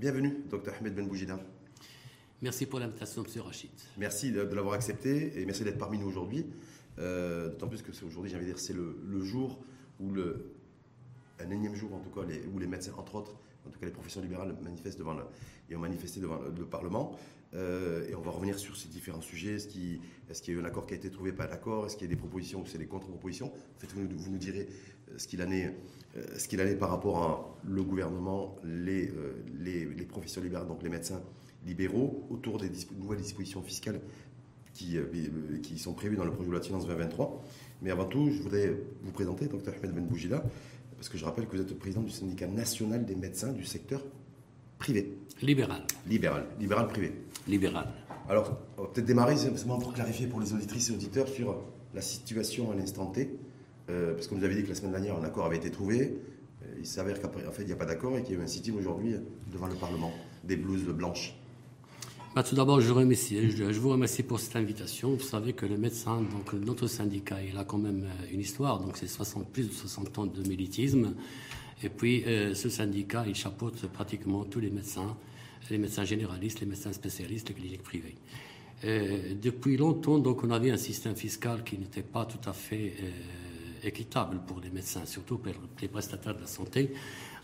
[0.00, 1.38] Bienvenue, docteur Ahmed Ben Boujida.
[2.40, 3.42] Merci pour l'invitation, M.
[3.42, 3.68] Rachid.
[3.98, 6.46] Merci de, l'avoir accepté et merci d'être parmi nous aujourd'hui.
[6.98, 9.62] Euh, d'autant plus que c'est aujourd'hui, j'ai envie de dire, c'est le, jour
[10.00, 10.54] où le,
[11.38, 13.34] un énième jour en tout cas, où les médecins, entre autres,
[13.66, 15.24] en tout cas les professions libérales, manifestent devant le,
[15.68, 17.16] et ont manifesté devant le, Parlement.
[17.52, 19.54] Euh, et on va revenir sur ces différents sujets.
[19.54, 20.00] Est-ce qu'il
[20.54, 21.86] y a eu un accord qui a été trouvé, pas d'accord?
[21.86, 23.46] Est-ce qu'il y a des propositions ou c'est des contre-propositions?
[23.46, 24.68] En fait, vous, nous direz
[25.10, 25.74] euh, ce qu'il en est.
[26.36, 29.12] ce qu'il est par rapport à le gouvernement, les,
[29.58, 31.22] les, les professions libérales, donc les médecins
[31.66, 34.00] libéraux, autour des nouvelles dispositions fiscales
[34.72, 34.96] qui,
[35.62, 37.42] qui sont prévues dans le projet de loi de finances 2023.
[37.82, 40.44] Mais avant tout, je voudrais vous présenter Dr Ahmed Ben Boujida,
[41.00, 43.64] parce que je rappelle que vous êtes le président du syndicat national des médecins du
[43.64, 44.04] secteur
[44.78, 45.16] privé.
[45.40, 45.82] Libéral.
[46.06, 46.44] Libéral.
[46.58, 47.14] Libéral privé.
[47.48, 47.86] Libéral.
[48.28, 51.56] Alors, on va peut-être démarrer simplement pour clarifier pour les auditrices et auditeurs sur
[51.94, 53.30] la situation à l'instant T.
[53.88, 56.18] Euh, parce que vous avez dit que la semaine dernière, un accord avait été trouvé.
[56.64, 58.44] Euh, il s'avère qu'en fait, il n'y a pas d'accord et qu'il y a eu
[58.44, 59.14] un sit aujourd'hui
[59.50, 60.12] devant le Parlement
[60.44, 61.34] des blouses blanches.
[62.32, 65.14] Bah, tout d'abord, je, remercie, je, vous remercie pour cette invitation.
[65.14, 68.78] Vous savez que le médecin, donc notre syndicat, il a quand même euh, une histoire.
[68.78, 71.16] Donc, c'est 60, plus de 60 ans de militisme.
[71.82, 75.16] Et puis, euh, ce syndicat, il chapeaute pratiquement tous les médecins,
[75.70, 78.14] les médecins généralistes, les médecins spécialistes, les cliniques privées.
[78.84, 82.94] Euh, depuis longtemps, donc, on avait un système fiscal qui n'était pas tout à fait
[83.82, 85.52] équitable pour les médecins, surtout pour
[85.82, 86.92] les prestataires de la santé.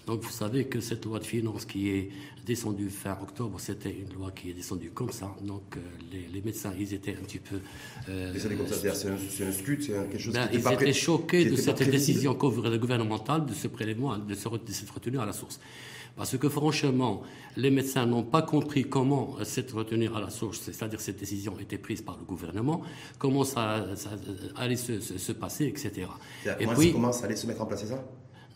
[0.07, 2.11] Donc vous savez que cette loi de finances qui est
[2.47, 5.35] descendue fin octobre, c'était une loi qui est descendue comme ça.
[5.43, 5.81] Donc euh,
[6.33, 7.57] les, médecins, ils étaient un petit peu...
[8.09, 12.35] Euh, c'est un, scud, c'est quelque chose ben, qui Ils étaient choqués de cette décision
[12.35, 15.59] gouvernementale de ce prélèvement, de, se, de cette retenue à la source.
[16.17, 17.23] Parce que franchement,
[17.57, 21.77] les médecins n'ont pas compris comment cette retenue à la source, c'est-à-dire cette décision était
[21.77, 22.81] prise par le gouvernement,
[23.19, 23.85] comment ça,
[24.55, 26.07] allait se, passer, etc.
[26.59, 28.03] Et puis, comment ça allait se mettre en place, c'est ça?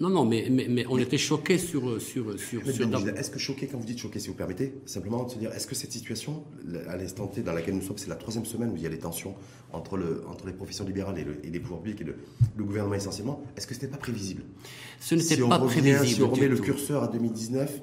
[0.01, 2.01] Non, non, mais, mais, on était choqués sur.
[2.01, 5.39] sur, sur, Est-ce que choqué, quand vous dites choqué, si vous permettez, simplement de se
[5.39, 6.43] dire, est-ce que cette situation,
[6.89, 8.91] à l'instant T dans laquelle nous sommes, c'est la troisième semaine où il y a
[8.91, 9.35] des tensions
[9.75, 12.17] entre, le, entre les professions libérales et, le, et les pouvoirs publics et le,
[12.65, 14.43] gouvernement essentiellement, est-ce que ce n'était pas prévisible?
[15.01, 16.07] Ce n'était pas prévisible.
[16.07, 17.83] Si on remet le curseur à 2019,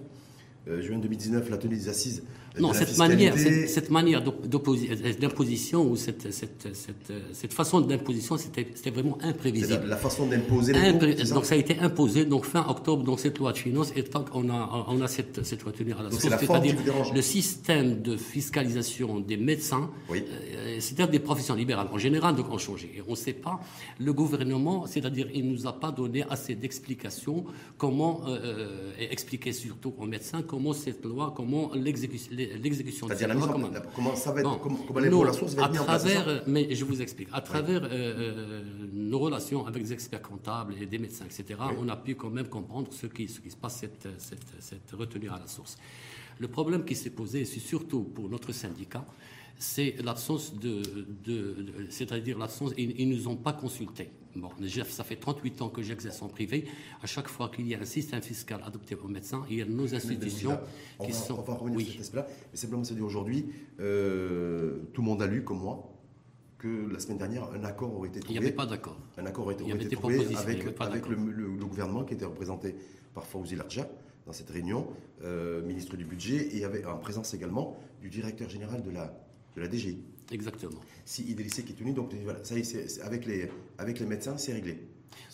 [0.69, 2.23] euh, juin 2019, la tenue des assises
[2.59, 6.67] non, cette manière, cette, manière d'imposition ou cette, cette,
[7.33, 9.85] cette, façon d'imposition, c'était vraiment imprévisible.
[9.87, 10.73] La, façon d'imposer
[11.33, 14.23] Donc ça a été imposé, donc fin octobre, donc cette loi de finances, et tant
[14.23, 16.75] qu'on a, on a cette, cette à la source, c'est-à-dire
[17.13, 22.57] le système de fiscalisation des médecins, euh, c'est-à-dire des professions libérales en général, donc ont
[22.57, 22.91] changé.
[22.95, 23.59] Et on ne sait pas,
[23.99, 27.45] le gouvernement, c'est-à-dire il ne nous a pas donné assez d'explications,
[27.77, 32.31] comment euh, euh, expliquer surtout aux médecins comment cette loi, comment l'exécution
[32.61, 33.47] l'exécution de cette loi.
[33.47, 36.85] Comment, comment ça va être, comment, comment la source va être à travers, Mais je
[36.85, 37.29] vous explique.
[37.31, 38.63] À travers euh, euh,
[38.93, 42.47] nos relations avec des experts comptables et des médecins, etc., on a pu quand même
[42.47, 45.77] comprendre ce qui, ce qui se passe, cette, cette, cette retenue à la source.
[46.39, 49.03] Le problème qui s'est posé, c'est surtout pour notre syndicat,
[49.59, 50.81] c'est l'absence de,
[51.89, 54.09] c'est-à-dire l'absence, ils, ne nous ont pas consultés.
[54.35, 54.49] Bon,
[54.89, 56.65] ça fait 38 ans que j'exerce en privé.
[57.01, 59.65] À chaque fois qu'il y a un système fiscal adopté aux médecins, il y a
[59.65, 60.59] nos institutions
[61.03, 61.39] qui sont.
[61.39, 63.47] On va revenir sur cet aspect-là, mais simplement dire aujourd'hui,
[63.79, 65.91] euh, tout le monde a lu, comme moi,
[66.59, 68.35] que la semaine dernière, un accord aurait été trouvé.
[68.35, 68.97] Il n'y avait pas d'accord.
[69.17, 71.15] Un accord aurait été, trouvé avec, avec le,
[71.65, 72.75] gouvernement qui était représenté
[73.15, 73.87] par Fawzi Larja
[74.27, 74.87] dans cette réunion,
[75.23, 79.26] euh, ministre du budget, et avait en présence également du directeur général de la
[79.57, 79.97] de la DGI.
[80.31, 80.79] Exactement.
[81.05, 82.55] Si Idrissé qui est tenu, donc voilà, ça
[83.03, 84.77] avec, les, avec les médecins, c'est réglé.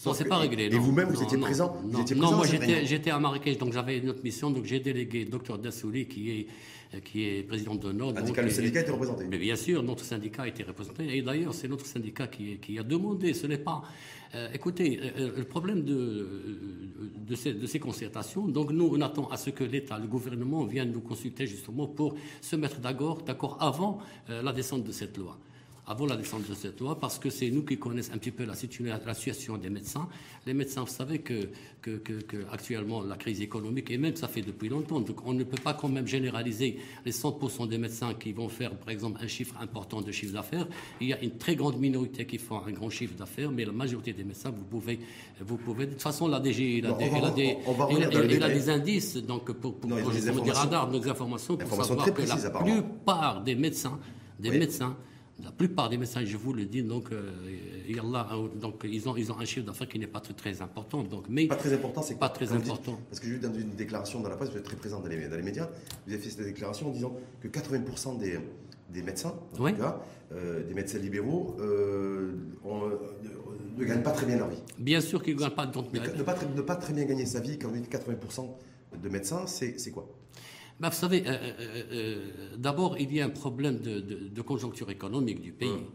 [0.05, 0.65] Non, c'est pas réglé.
[0.65, 1.75] Et vous-même, vous, étiez présent
[2.15, 6.07] Non, moi j'étais à Marrakech, donc j'avais une autre mission, donc j'ai délégué Dr Dassouli,
[6.07, 6.47] qui est
[7.03, 8.13] qui est président de Nord.
[8.13, 9.25] le syndicat était représenté.
[9.29, 11.17] Mais bien sûr, notre syndicat a été représenté.
[11.17, 13.33] Et d'ailleurs, c'est notre syndicat qui, qui, a demandé.
[13.33, 13.83] Ce n'est pas.
[14.35, 16.27] Euh, écoutez, euh, euh, le problème de,
[17.27, 20.63] de, ces, de, ces, concertations, donc nous, on attend à ce que l'État, le gouvernement
[20.65, 23.99] vienne nous consulter justement pour se mettre d'accord, d'accord avant
[24.29, 25.37] la descente de cette loi
[25.85, 28.45] avant la descente de cette loi, parce que c'est nous qui connaissons un petit peu
[28.45, 30.07] la, situation des médecins.
[30.45, 31.50] Les médecins, vous savez que,
[31.81, 35.44] que, que, actuellement la crise économique, et même ça fait depuis longtemps, donc on ne
[35.44, 39.27] peut pas quand même généraliser les 100% des médecins qui vont faire, par exemple, un
[39.27, 40.68] chiffre important de chiffre d'affaires.
[41.01, 43.74] Il y a une très grande minorité qui font un grand chiffre d'affaires, mais la
[43.74, 45.00] majorité des médecins, vous pouvez,
[45.41, 45.86] vous pouvez.
[45.86, 46.94] De toute façon, la DG, il a,
[48.53, 53.56] des, indices, donc pour, pour, des radars, des informations pour savoir que la plupart des
[53.56, 54.00] médecins,
[54.39, 54.95] des médecins
[55.43, 57.29] la plupart des médecins, je vous le dis, donc, euh,
[58.55, 61.03] donc ils, ont, ils ont un chiffre d'affaires qui n'est pas très, très important.
[61.03, 62.99] Donc, mais pas très important, c'est pas très important.
[63.09, 65.07] parce que j'ai vu dans une déclaration dans la presse, vous êtes très présent dans
[65.07, 65.69] les, dans les médias,
[66.07, 68.39] vous avez fait cette déclaration en disant que 80% des,
[68.89, 70.01] des médecins, en tout cas,
[70.31, 72.31] euh, des médecins libéraux, euh,
[73.77, 74.61] ne gagnent pas très bien leur vie.
[74.79, 75.65] Bien sûr qu'ils ne gagnent pas.
[75.65, 78.49] Donc, ne, pas, ne pas très bien gagner sa vie, quand on dit 80%
[79.01, 80.07] de médecins, c'est quoi?
[80.79, 81.23] Vous savez,
[82.57, 85.69] d'abord, il y a un problème de, conjoncture économique du pays.
[85.69, 85.85] Hum.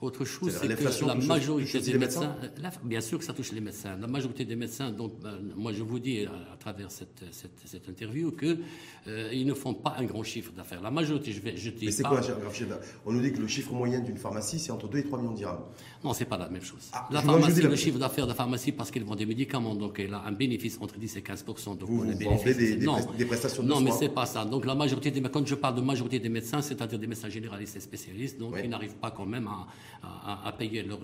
[0.00, 2.36] Autre chose, c'est que la majorité des médecins,
[2.84, 3.96] bien sûr que ça touche les médecins.
[4.00, 8.30] La majorité des médecins, donc, ben, moi je vous dis à, travers cette, cette, interview
[8.30, 8.58] que
[9.08, 10.80] euh, ils ne font pas un grand chiffre d'affaires.
[10.82, 12.20] La majorité, je vais, je dis Mais c'est quoi
[13.06, 15.32] On nous dit que le chiffre moyen d'une pharmacie, c'est entre 2 et 3 millions
[15.32, 15.64] de dirhams.
[16.04, 16.90] Non, c'est pas la même chose.
[16.92, 19.98] Ah, la pharmacie, le chiffre d'affaires de la pharmacie, parce qu'ils vendent des médicaments, donc
[19.98, 23.64] elle a un bénéfice entre 10 et 15 donc Vous, vous vendez des, des, prestations
[23.64, 24.44] de Non, mais c'est pas ça.
[24.44, 27.76] Donc la majorité des, quand je parle de majorité des médecins, c'est-à-dire des médecins généralistes
[27.76, 29.66] et spécialistes, donc ils n'arrivent pas quand même à,
[30.02, 31.00] à, payer leurs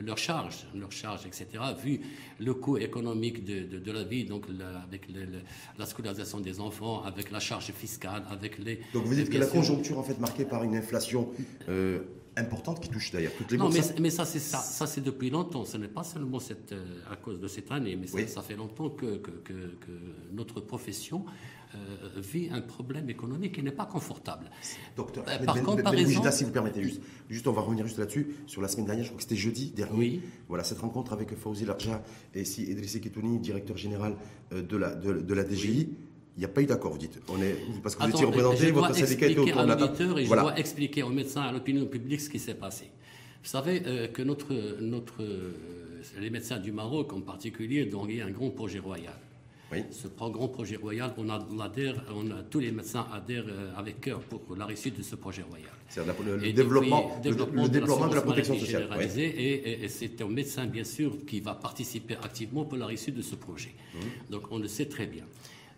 [0.00, 1.46] leur, charges, leurs charges, etc.
[1.82, 2.00] Vu
[2.38, 4.46] le coût économique de, de, la vie, donc
[4.86, 5.06] avec
[5.78, 8.80] la scolarisation des enfants, avec la charge fiscale, avec les.
[8.92, 11.30] Donc vous dites que la conjoncture en fait marquée par une inflation.
[11.68, 12.00] Euh,
[12.36, 15.30] importante qui touche d'ailleurs toutes les Non, mais, mais, ça, c'est ça, ça c'est depuis
[15.30, 15.64] longtemps.
[15.64, 18.88] Ce n'est pas seulement cette, euh, à cause de cette année, mais ça, fait longtemps
[18.88, 19.90] que, que, que, que
[20.32, 21.24] notre profession
[22.16, 24.50] vit un problème économique qui n'est pas confortable.
[24.96, 28.34] Docteur, euh, par comparaison, si vous permettez juste, juste, on va revenir juste là-dessus.
[28.46, 29.96] Sur la semaine dernière, je crois que c'était jeudi dernier.
[29.96, 30.22] Oui.
[30.48, 32.02] Voilà cette rencontre avec Fauzi Larja
[32.34, 34.16] et si Idrissi Ketouni, directeur général
[34.52, 35.88] euh, de la de, la DGI.
[36.36, 37.20] Il n'y a pas eu d'accord, vous dites.
[37.28, 40.20] On est, parce que vous étiez représenté, votre syndicat était autour de la table.
[40.20, 42.90] Et je dois expliquer aux médecins, à l'opinion publique ce qui s'est passé.
[43.42, 43.82] Vous savez
[44.12, 45.22] que notre, notre,
[46.18, 49.18] les médecins du Maroc en particulier, ont eu un grand projet royal.
[49.90, 51.28] Ce grand projet royal, on,
[51.60, 55.14] adhère, on a, tous les médecins adhèrent euh, avec cœur pour la réussite de ce
[55.16, 55.70] projet royal.
[55.88, 57.68] C'est le, développement, le, développement
[58.08, 58.88] de la, protection sociale.
[59.16, 63.34] Et, c'est un médecin, bien sûr, qui va participer activement pour la réussite de ce
[63.36, 63.74] projet.
[63.94, 63.98] Mmh.
[64.32, 65.24] Donc on le sait très bien.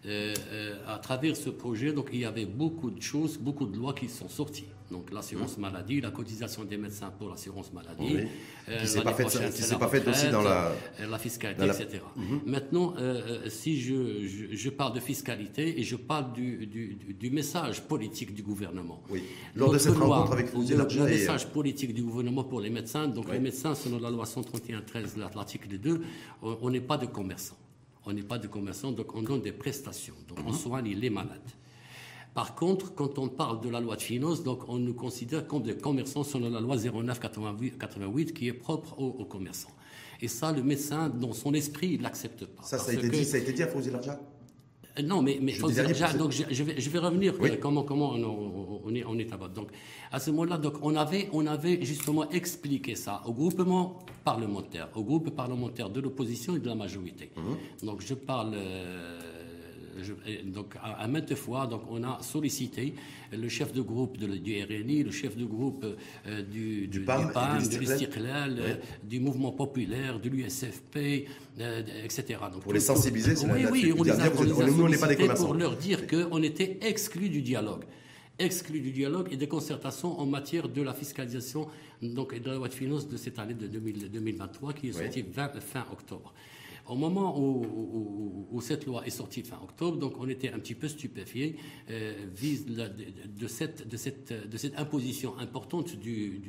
[0.04, 3.76] Euh, euh, à travers ce projet, donc, il y avait beaucoup de choses, beaucoup de
[3.76, 4.66] lois qui sont sorties.
[4.90, 5.60] Donc l'assurance mmh.
[5.60, 8.28] maladie, la cotisation des médecins pour l'assurance maladie,
[8.68, 10.70] euh, qui s'est pas faite, pas fait aussi dans la,
[11.08, 12.00] la fiscalité, etc.
[12.14, 12.22] Mmh.
[12.44, 12.94] Maintenant,
[13.48, 18.42] si je, je, parle de fiscalité et je parle du, du, du message politique du
[18.42, 19.02] gouvernement.
[19.08, 19.22] Oui.
[19.56, 23.08] Lors de cette rencontre avec vous, le, le message politique du gouvernement pour les médecins.
[23.08, 26.02] Donc les médecins, selon la loi 131-13, l'article 2,
[26.42, 27.56] on n'est pas de commerçants.
[28.04, 30.14] On n'est pas des commerçants, donc on donne des prestations.
[30.28, 30.58] Donc on mhm.
[30.58, 31.40] soigne les malades.
[32.34, 35.62] Par contre, quand on parle de la loi de finances, donc on nous considère comme
[35.62, 39.72] des commerçants selon la loi 0988 qui est propre aux, commerçants.
[40.20, 42.62] Et ça, le médecin, dans son esprit, il l'accepte pas.
[42.62, 43.90] Ça, ça a, été dit, ça a été dit à Fauzi
[45.02, 49.04] non, mais, mais déjà, donc je, vais, je, vais, revenir euh, comment, comment on, est,
[49.04, 49.68] on est à Donc,
[50.10, 55.02] à ce moment-là, donc on avait, on avait justement expliqué ça au groupement parlementaire, au
[55.02, 57.30] groupe parlementaire de l'opposition et de la majorité.
[57.36, 57.86] Mhm.
[57.86, 58.52] Donc, je parle.
[58.54, 59.41] Euh,
[60.44, 62.94] donc à, maintes fois, donc on a sollicité
[63.32, 65.84] le chef de groupe de, du RNI, le chef de groupe
[66.26, 67.30] euh, du, du, PAM,
[67.68, 71.28] du, l'Istiklal, euh, du mouvement populaire, de l'USFP,
[71.60, 72.40] euh, etc.
[72.52, 75.76] Donc, pour les sensibiliser, c'est Oui, oui, on les a, on les a pour leur
[75.76, 77.84] dire qu'on était exclus du dialogue.
[78.38, 81.68] Exclus du dialogue et des concertations en matière de la fiscalisation
[82.00, 85.24] donc, de la loi de finances de cette année de 2023 qui est sortie
[85.60, 86.32] fin octobre.
[86.88, 90.86] Au moment où, cette loi est sortie fin octobre, donc on était un petit peu
[90.86, 91.56] stupéfiés
[91.90, 96.40] euh, vis de, cette, de, cette, de cette imposition importante du,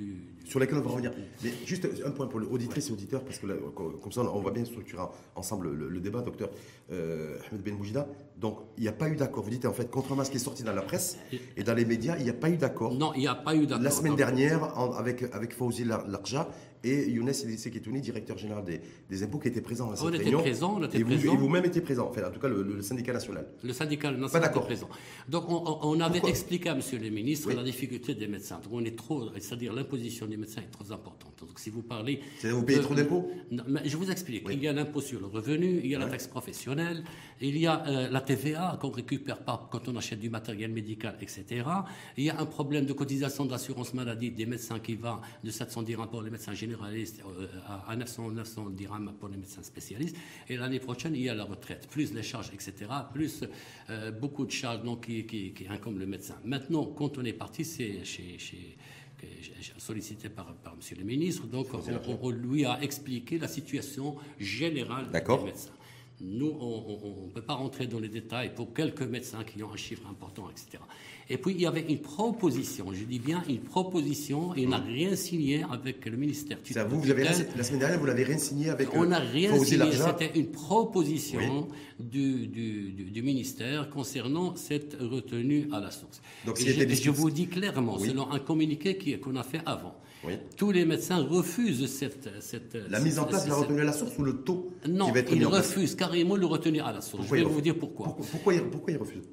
[0.45, 1.11] Sur laquelle on va revenir.
[1.43, 4.51] Mais juste un point pour les auditrices et auditeurs, parce que comme ça on va
[4.51, 5.03] bien structurer
[5.35, 6.49] ensemble le, débat, docteur
[6.93, 8.07] euh, Ahmed Ben Boujida.
[8.38, 9.43] Donc il n'y a pas eu d'accord.
[9.43, 11.17] Vous dites en fait, contrairement à ce qui est sorti dans la presse
[11.55, 12.93] et dans les médias, il n'y a pas eu d'accord.
[12.93, 13.83] Non, il n'y a pas eu d'accord.
[13.83, 14.63] La semaine dernière,
[14.97, 16.50] avec, avec Fauzi Larja,
[16.83, 20.39] et Younes Sekitouni, directeur général des, des, impôts, qui était présent à cette on réunion.
[20.39, 21.35] Était présent, on était et présent.
[21.35, 23.47] vous-même étiez présent, enfin, en tout cas le, syndicat national.
[23.63, 24.89] Le syndicat national était présent.
[25.29, 28.59] Donc on, avait expliqué à Monsieur le ministre la difficulté des médecins.
[28.63, 31.33] Donc on est trop, c'est-à-dire l'imposition des médecins est trop importante.
[31.39, 33.31] Donc si vous parlez, c'est-à-dire vous payez trop d'impôts
[33.85, 34.45] Je vous explique.
[34.51, 36.82] Il y a l'impôt sur le revenu, il y a la taxe professionnelle,
[37.41, 41.17] il y a euh, la TVA qu'on récupère pas quand on achète du matériel médical,
[41.21, 41.65] etc.
[42.17, 45.83] Il y a un problème de cotisation d'assurance maladie des médecins qui va de 700
[45.83, 47.21] dirhams pour les médecins généralistes.
[47.39, 47.47] Euh,
[47.87, 50.15] à 900, 900 dirhams pour les médecins spécialistes.
[50.47, 52.73] Et l'année prochaine, il y a la retraite, plus les charges, etc.,
[53.13, 53.43] plus
[53.89, 56.35] euh, beaucoup de charges donc, qui, qui, qui, incombent le médecin.
[56.45, 58.77] Maintenant, quand on est parti, c'est chez, chez
[59.77, 60.97] sollicité par, par M.
[60.97, 61.67] le ministre, donc
[62.21, 65.71] on, lui a expliqué la situation générale des médecins.
[66.22, 69.77] Nous, on ne peut pas rentrer dans les détails pour quelques médecins qui ont un
[69.77, 70.82] chiffre important, etc.
[71.29, 74.77] Et puis, il y avait une proposition, je dis bien une proposition, et il n'a
[74.77, 76.58] rien signé avec le ministère.
[76.70, 79.58] Ça, vous, vous avez, la semaine dernière, vous n'avez rien signé avec On n'a rien
[79.63, 81.67] signé, c'était une proposition
[82.00, 86.22] du, du, du, ministère concernant cette retenue à la source.
[86.46, 89.96] Donc, je, je, vous dis clairement, selon un communiqué qu'on a fait avant,
[90.57, 92.29] tous les médecins refusent cette...
[92.41, 95.07] cette la mise en place de la retenue à la source ou le taux Non,
[95.07, 97.27] qui va être ils refusent carrément le retenir à la source.
[97.27, 98.07] je vais vous dire pourquoi.
[98.07, 99.29] Pourquoi, pourquoi, pourquoi ils refusent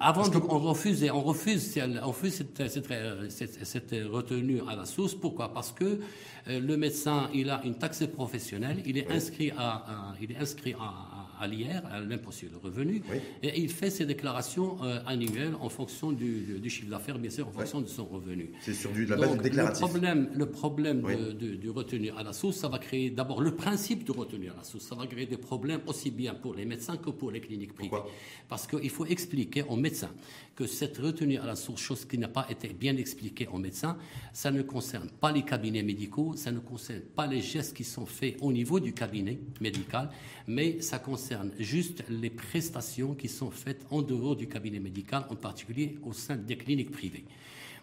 [0.00, 5.14] Avant, on refuse, on refuse, on refuse cette, cette, cette, retenue à la source.
[5.14, 5.52] Pourquoi?
[5.52, 6.00] Parce que
[6.48, 10.74] euh, le médecin, il a une taxe professionnelle, il est inscrit à, il est inscrit
[10.74, 11.11] à,
[11.42, 13.02] à l'IR, à l'impôt sur le revenu,
[13.42, 17.52] et il fait ses déclarations euh, annuelles en fonction du, chiffre d'affaires, bien sûr, en
[17.52, 18.50] fonction de son revenu.
[18.60, 19.82] C'est sur du, la base déclarative.
[19.82, 23.56] Le problème, le problème de, de, retenir à la source, ça va créer d'abord le
[23.56, 26.64] principe de retenir à la source, ça va créer des problèmes aussi bien pour les
[26.64, 27.96] médecins que pour les cliniques privées.
[28.48, 30.12] Parce qu'il faut expliquer aux médecins
[30.54, 33.96] que cette retenue à la source, chose qui n'a pas été bien expliquée aux médecins,
[34.32, 38.06] ça ne concerne pas les cabinets médicaux, ça ne concerne pas les gestes qui sont
[38.06, 40.10] faits au niveau du cabinet médical,
[40.46, 45.36] mais ça concerne juste les prestations qui sont faites en dehors du cabinet médical, en
[45.36, 47.24] particulier au sein des cliniques privées.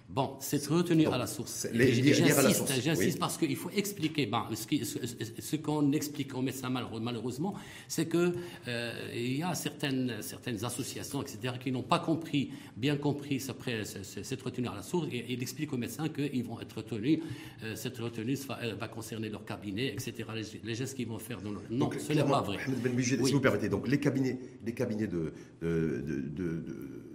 [0.10, 1.68] Bon, c'est retenu à la source.
[1.72, 4.26] J'insiste, j'insiste parce qu'il faut expliquer.
[4.26, 7.54] Ben, ce, qu'on explique aux médecins malheureusement,
[7.88, 8.34] c'est que
[8.68, 14.42] euh, il y a certaines, certaines associations, etc., qui n'ont pas compris, bien compris cette
[14.42, 17.20] retenue à la source, et ils expliquent aux médecins qu'ils vont être retenus.
[17.64, 18.36] Euh, cette retenue
[18.80, 20.28] va, concerner leur cabinet, etc.
[20.64, 21.40] Les, gestes qu'ils vont faire.
[21.40, 22.58] Dans Non, ce n'est pas vrai.
[23.04, 27.09] Si vous permettez, donc les cabinets, les cabinets de, de, de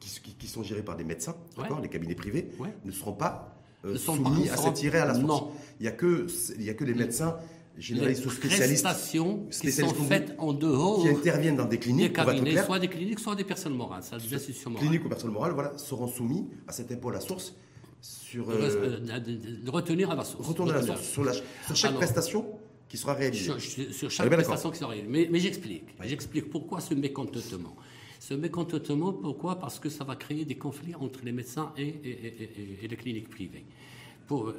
[0.00, 1.36] qui, sont gérés par des médecins,
[1.82, 2.50] les cabinets privés,
[2.84, 5.44] ne seront pas euh, soumis à cette tirée à la source.
[5.78, 6.26] Il n'y a, que,
[6.56, 7.36] il y a que les médecins
[7.78, 8.86] généralistes ou spécialistes
[9.50, 13.34] qui sont faites en dehors qui interviennent dans des cliniques, cabinets, soit des cliniques, soit
[13.34, 14.86] des personnes morales, ça, des institutions morales.
[14.86, 17.54] Cliniques ou personnes morales, voilà, seront soumis à cet impôt à la source
[18.02, 20.46] sur de, euh, retenir à la source.
[20.46, 21.24] Retourner à la source sur,
[21.74, 22.46] chaque prestation
[22.88, 23.52] qui sera réalisée.
[23.92, 25.10] Sur, chaque prestation qui sera réalisée.
[25.10, 25.84] Mais, mais j'explique.
[26.04, 27.76] J'explique pourquoi ce mécontentement.
[28.20, 29.58] Ce mécontentement, pourquoi?
[29.58, 31.88] Parce que ça va créer des conflits entre les médecins et,
[32.82, 33.64] et les cliniques privées
[34.30, 34.52] pour euh,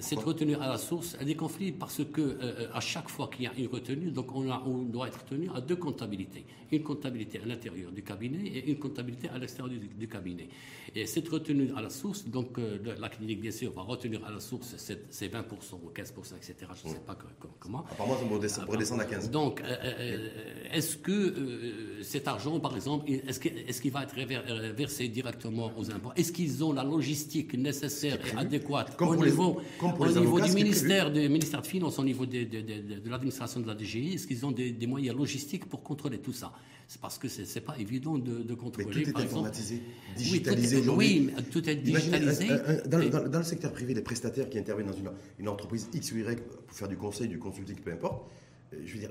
[0.00, 3.44] cette retenue à la source a des conflits parce que euh, à chaque fois qu'il
[3.44, 6.46] y a une retenue, donc on, a, on, doit être tenu à deux comptabilités.
[6.70, 10.48] Une comptabilité à l'intérieur du cabinet et une comptabilité à l'extérieur du, cabinet.
[10.94, 14.30] Et cette retenue à la source, donc euh, la clinique bien sûr va retenir à
[14.30, 15.42] la source ces 20%
[15.84, 16.54] ou 15%, etc.
[16.82, 17.18] Je ne sais pas
[17.60, 17.84] comment.
[17.90, 18.16] Apparemment,
[18.48, 19.30] ça pourrait descendre à 15.
[19.30, 19.62] Donc,
[20.72, 24.16] est-ce que cet argent, par exemple, est-ce qu'il est va être
[24.74, 26.12] versé directement aux impôts?
[26.16, 31.28] Est-ce qu'ils ont la logistique nécessaire et adéquate au niveau, au niveau du ministère, du
[31.28, 34.86] ministère de Finances, au niveau de, de, l'administration de la DGI, est-ce qu'ils ont des,
[34.86, 36.52] moyens logistiques pour contrôler tout ça?
[36.88, 38.86] C'est parce que c'est n'est pas évident de, contrôler.
[39.04, 39.82] Mais tout est informatisé,
[40.16, 42.48] digitalisé oui, oui, tout est digitalisé.
[42.86, 46.40] dans, le secteur privé, les prestataires qui interviennent dans une, une entreprise X ou Y
[46.66, 48.30] pour faire du conseil, du consulting, peu importe,
[48.84, 49.10] je veux dire,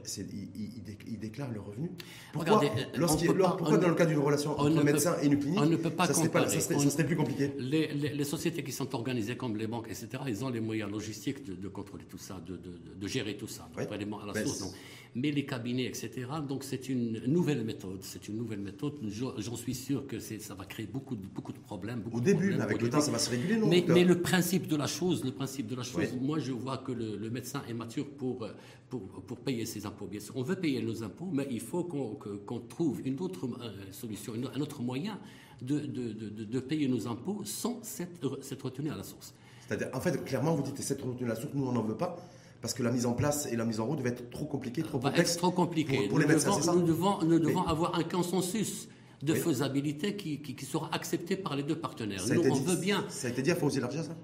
[1.08, 1.91] ils, déclarent le revenu.
[2.34, 3.27] Pourquoi, Regardez,
[3.58, 5.89] pourquoi dans le cas d'une relation entre un médecin et une clinique, on ne peut
[5.89, 7.51] pas ça, serait, plus compliqué?
[7.60, 11.68] Les, sociétés qui sont organisées comme les banques, etc., ils ont les moyens logistiques de,
[11.68, 14.74] contrôler tout ça, de, gérer tout ça, à la ben, source
[15.15, 16.27] mais les cabinets, etc.
[16.48, 18.00] Donc c'est une nouvelle méthode.
[18.01, 18.94] C'est une nouvelle méthode.
[19.10, 22.03] J'en suis sûr que ça va créer beaucoup de, beaucoup de problèmes.
[22.12, 24.75] Au début, avec le temps, ça va se réguler, non mais, mais, le principe de
[24.75, 28.08] la chose, le principe de la chose, moi je vois que le, médecin est mature
[28.10, 28.48] pour,
[28.89, 30.08] pour, pour, payer ses impôts.
[30.08, 33.91] Bien sûr, on veut payer nos impôts, mais il faut qu'on trouve une autre euh,
[33.91, 35.20] solution, un autre moyen
[35.62, 39.34] de, de, de, payer nos impôts sans cette, cette retenue à la source.
[39.67, 41.98] C'est-à-dire, en fait, clairement, vous dites cette retenue à la source, nous on n'en veut
[41.98, 42.17] pas
[42.62, 44.84] parce que la mise en place et la mise en route devaient être trop compliquées,
[44.84, 45.38] trop complexes.
[45.38, 46.08] trop compliqué.
[46.08, 48.88] Pour, les médecins, c'est ça Nous devons, nous devons avoir un consensus
[49.22, 52.22] de faisabilité qui, qui, sera accepté par les deux partenaires.
[52.27, 53.05] nous, on veut bien.
[53.10, 54.15] Ça a été dit, il faut aussi élargir ça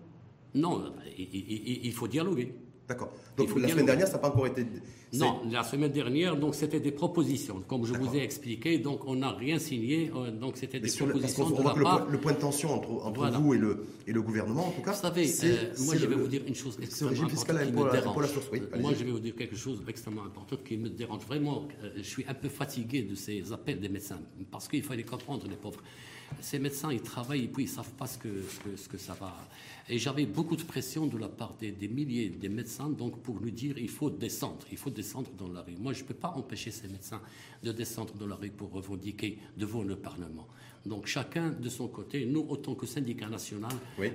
[0.54, 2.56] Non, il faut dialoguer.
[2.88, 3.12] D'accord.
[3.36, 4.66] Donc la semaine dernière, ça n'a pas encore été.
[5.14, 8.78] Non, la semaine dernière, donc c'était des propositions, comme je vous ai expliqué.
[8.78, 10.10] Donc on n'a rien signé.
[10.16, 12.10] Euh, donc c'était des propositions de la part.
[12.10, 14.94] Le, point de tension entre, entre vous et le, et le gouvernement, en tout cas.
[14.94, 18.82] Vous savez, euh, moi je vais vous dire une chose extrêmement importante qui me dérange.
[18.82, 21.68] moi je vais vous dire quelque chose d'extrêmement important qui me dérange vraiment.
[21.84, 25.46] Euh, je suis un peu fatigué de ces appels des médecins parce qu'il les comprendre,
[25.50, 25.82] les pauvres.
[26.42, 28.44] Ces médecins, ils travaillent et puis ils ne savent pas ce que,
[28.76, 29.36] ce que, ça va.
[29.90, 33.50] Et j'avais beaucoup de pression de la part des, milliers de médecins donc pour nous
[33.50, 35.76] dire il faut descendre, il faut descendre dans la rue.
[35.80, 37.22] Moi, je ne peux pas empêcher ces médecins
[37.64, 40.48] de descendre dans la rue pour revendiquer devant le Parlement.
[40.86, 43.72] Donc chacun de son côté, nous, autant que syndicat national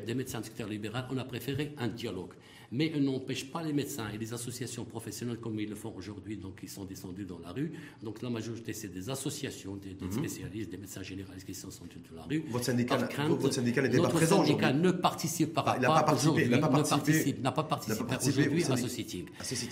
[0.06, 2.32] des médecins du secteur libéral, on a préféré un dialogue
[2.72, 6.36] mais on n'empêche pas les médecins et les associations professionnelles comme ils le font aujourd'hui,
[6.36, 7.72] donc ils sont descendus dans la rue.
[8.02, 10.12] Donc la majorité, c'est des associations, des, mhm.
[10.12, 12.44] spécialistes, des médecins généralistes qui sont descendus dans la rue.
[12.48, 12.96] Votre syndicat,
[13.28, 16.68] votre syndicat n'était pas présent Notre syndicat ne participe pas, il pas, aujourd'hui, n'a pas
[16.68, 19.26] participé, pas participé aujourd'hui à ce sitting.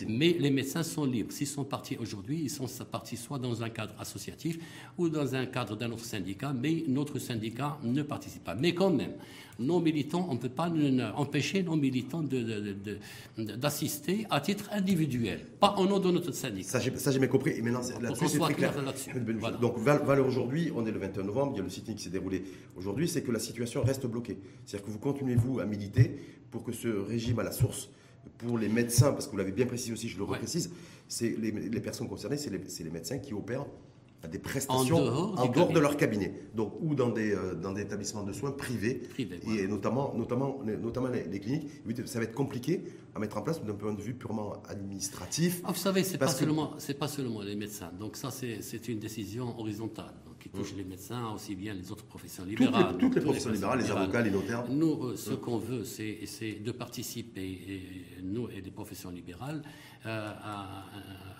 [0.08, 1.32] Mais les médecins sont libres.
[1.32, 4.58] S'ils sont partis aujourd'hui, ils sont partis soit dans un cadre associatif
[4.96, 8.54] ou dans un cadre d'un autre syndicat, mais aujourd'hui, notre syndicat ne participe pas.
[8.54, 9.12] Mais quand même,
[9.60, 10.72] nos militants, on ne peut pas
[11.16, 12.24] empêcher nos militants
[13.36, 16.80] d'assister à titre individuel, pas au nom de notre syndicat.
[16.80, 17.52] Ça, j'ai bien compris.
[17.52, 18.74] Et maintenant, là-dessus, c'est très clair.
[19.60, 22.10] Donc, valeur aujourd'hui, on est le 21 novembre, il y a le sitting qui s'est
[22.10, 22.42] déroulé
[22.76, 24.38] aujourd'hui, c'est que la situation reste bloquée.
[24.64, 26.18] C'est-à-dire que vous continuez, vous, à militer
[26.50, 27.90] pour que ce régime à la source
[28.38, 30.70] pour les médecins, parce que vous l'avez bien précisé aussi, je le reprécise,
[31.08, 33.66] c'est les, les, personnes concernées, c'est les, les, médecins qui opèrent
[34.28, 38.22] des prestations en dehors, de leur cabinet, donc ou dans des, euh, dans des établissements
[38.22, 41.68] de soins privés, et notamment, notamment, notamment les, cliniques.
[42.06, 42.84] Ça va être compliqué
[43.14, 45.62] à mettre en place d'un point de vue purement administratif.
[45.64, 47.90] Ah, vous savez, c'est pas seulement, c'est pas seulement les médecins.
[47.98, 52.44] Donc ça, c'est une décision horizontale qui touche les médecins, aussi bien les autres professions
[52.44, 52.96] libérales.
[52.98, 54.64] Toutes les, professions libérales, les avocats, les notaires.
[54.68, 57.82] Nous, euh, ce qu'on veut, c'est de participer,
[58.22, 59.62] nous et les professions libérales,
[60.06, 60.32] euh,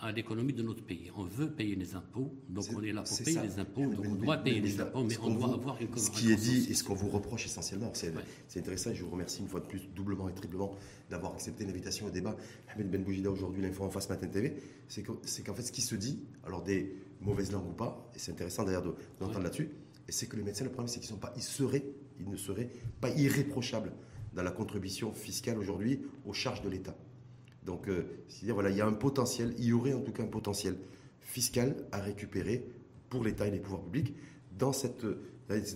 [0.02, 1.11] à, l'économie de notre pays.
[1.16, 4.14] On veut payer les impôts, donc on est là pour payer les impôts, donc on
[4.14, 6.83] doit payer les impôts, mais on doit avoir une Ce qui est dit et ce
[6.85, 10.28] qu'on vous reproche essentiellement, c'est intéressant et je vous remercie une fois de plus, doublement
[10.28, 10.75] et triplement,
[11.11, 12.37] d'avoir accepté l'invitation au débat.
[12.75, 14.57] Ahmed Ben Boujida aujourd'hui, l'info en face Matin TV,
[14.88, 18.32] c'est qu'en fait ce qui se dit, alors des mauvaises langues ou pas, et c'est
[18.32, 18.84] intéressant d'ailleurs
[19.18, 19.70] d'entendre là-dessus,
[20.08, 21.84] et c'est que les médecins, le problème c'est qu'ils sont pas, ils seraient,
[22.18, 23.92] ils ne seraient pas irréprochables
[24.32, 26.96] dans la contribution fiscale aujourd'hui aux charges de l'État.
[27.64, 28.06] Donc, euh,
[28.42, 30.76] dire voilà, il y a un potentiel, il y aurait en tout cas un potentiel
[31.20, 32.64] fiscal à récupérer
[33.09, 34.14] pour l'État et les pouvoirs publics
[34.59, 35.04] dans, cette,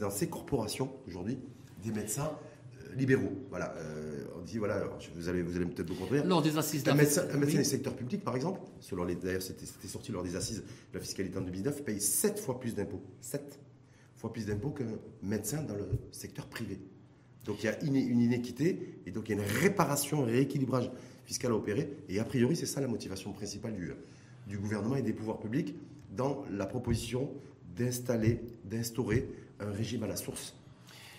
[0.01, 1.39] dans ces corporations aujourd'hui
[1.83, 2.54] des médecins euh,
[2.95, 3.33] libéraux.
[3.51, 6.27] Voilà, euh, on dit voilà, vous allez, vous allez peut-être vous contredire.
[6.27, 9.43] Lors des assises un médecin, un médecin des secteurs publics, par exemple, selon les, d'ailleurs
[9.43, 13.03] c'était, sorti lors des assises de la fiscalité en 2009, paye 7 fois plus d'impôts,
[13.21, 13.59] 7
[14.17, 14.87] fois plus d'impôts qu'un
[15.23, 16.79] médecin dans le secteur privé.
[17.45, 20.27] Donc il y a une, une inéquité et donc il y a une réparation, un
[20.27, 20.91] rééquilibrage
[21.25, 21.97] fiscale à opérer.
[22.09, 23.93] Et a priori, c'est ça la motivation principale du,
[24.47, 25.75] du gouvernement et des pouvoirs publics
[26.17, 27.31] dans la proposition
[27.77, 29.29] d'installer, d'instaurer
[29.61, 30.55] un régime à la source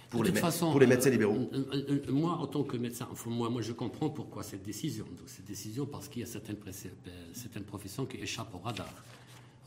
[0.10, 3.08] pour, les, façon, pour les médecins libéraux euh, euh, euh, Moi, en tant que médecin,
[3.28, 5.06] moi, moi, je comprends pourquoi cette décision.
[5.06, 6.58] Donc, cette décision parce qu'il y a certaines,
[7.34, 8.90] certaines professions qui échappent au radar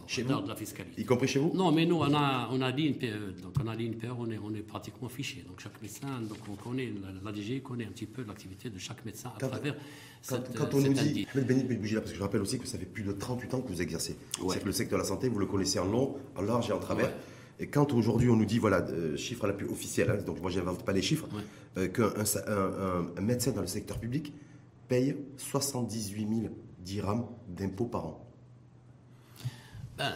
[0.07, 1.03] chez vous de la fiscalité.
[1.03, 3.43] Y compris chez vous Non, mais nous, on a, on a l'INPE.
[3.43, 5.45] Donc, on a l'INPE, on est, on est pratiquement fiché.
[5.47, 9.05] Donc, chaque médecin, donc on connaît, la, DG connaît un petit peu l'activité de chaque
[9.05, 9.75] médecin à travers
[10.27, 13.13] quand, quand on nous dit, parce que je rappelle aussi que ça fait plus de
[13.13, 14.17] 38 ans que vous exercez.
[14.51, 16.73] C'est que le secteur de la santé, vous le connaissez en long, en large et
[16.73, 17.13] en travers.
[17.61, 20.41] Et quand aujourd'hui on nous dit, voilà, euh, chiffre à la plus officielle, hein, donc
[20.41, 21.29] moi je n'invente pas les chiffres,
[21.77, 22.13] euh, qu'un
[23.17, 24.33] un, médecin dans le secteur public
[24.89, 26.41] paye 78 000
[26.79, 28.25] dirhams d'impôts par an.
[29.99, 30.13] Ben,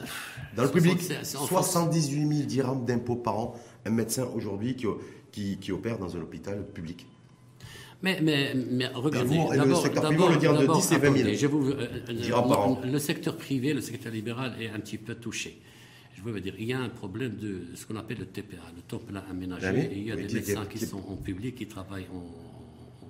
[0.57, 5.99] Dans le public, 78 000 dirhams d'impôts par an, un médecin aujourd'hui qui, qui, opère
[5.99, 7.07] dans un hôpital public.
[8.03, 11.29] Mais, mais, mais regardez, le secteur privé, on le dit de 10 et 20 000
[11.35, 12.81] je vous, euh, dirhams par an.
[12.85, 15.61] Le secteur privé, le secteur libéral est un petit peu touché.
[16.25, 18.83] Je veux dire, il y a un problème de ce qu'on appelle le TPA, le
[18.83, 19.67] temps plein aménagé.
[19.67, 22.25] Ah il y a des médecins qui, sont en public, qui travaillent en,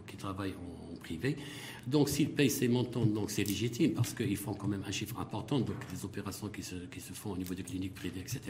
[0.07, 1.37] qui travaillent en privé.
[1.87, 5.19] Donc s'ils payent ces montants, donc c'est légitime parce qu'ils font quand même un chiffre
[5.19, 8.41] important, donc des opérations qui se, qui se font au niveau des cliniques privées, etc.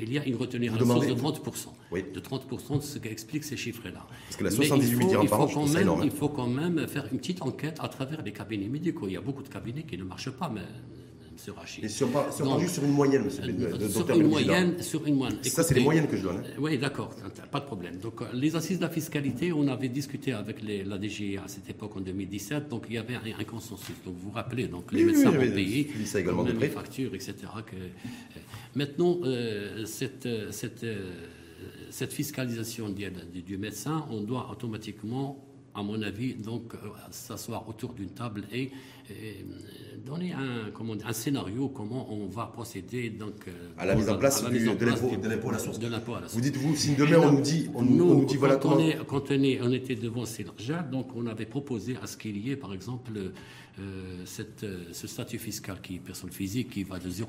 [0.00, 1.68] Il y a une retenue à la source de 30%.
[1.90, 2.04] Oui.
[2.14, 4.06] De 30% de ce qui explique ces chiffres-là.
[4.28, 6.02] Parce que la 78 milliards par an, c'est énorme.
[6.04, 9.08] Il faut quand même faire une petite enquête à travers les cabinets médicaux.
[9.08, 10.62] Il y a beaucoup de cabinets qui ne marchent pas, mais
[11.50, 11.84] Rachid.
[11.84, 15.16] Et si on parle, juste sur une moyenne, monsieur euh, sur, une moyenne, sur une
[15.16, 15.38] moyenne.
[15.42, 16.38] Ça, c'est les moyennes que je donne.
[16.38, 16.56] Hein.
[16.58, 17.10] Oui, d'accord,
[17.50, 17.96] pas de problème.
[17.96, 21.68] Donc, euh, les assises de la fiscalité, on avait discuté avec la DG à cette
[21.68, 23.96] époque, en 2017, donc il y avait un, consensus.
[24.04, 27.34] Donc, vous vous rappelez, donc, les médecins oui, ont payé, ça également les factures, etc.
[27.66, 28.40] Que, euh,
[28.74, 29.18] maintenant,
[29.84, 30.86] cette, cette,
[31.90, 36.74] cette fiscalisation du médecin, on doit automatiquement à mon avis, donc
[37.10, 38.70] s'asseoir autour d'une table et
[40.04, 44.16] donner un, comment, un scénario comment on va procéder donc, euh, à la mise en
[44.16, 45.78] place, de l'impôt à la source.
[46.34, 48.76] Vous dites, vous, si demain on nous dit, on, nous, dit voilà comment.
[49.06, 50.44] quand on, est, on était devant ces
[50.90, 53.12] donc on avait proposé à ce qu'il y ait, par exemple,
[53.78, 57.24] euh, cette, euh, ce statut fiscal qui est personne physique qui va de 0%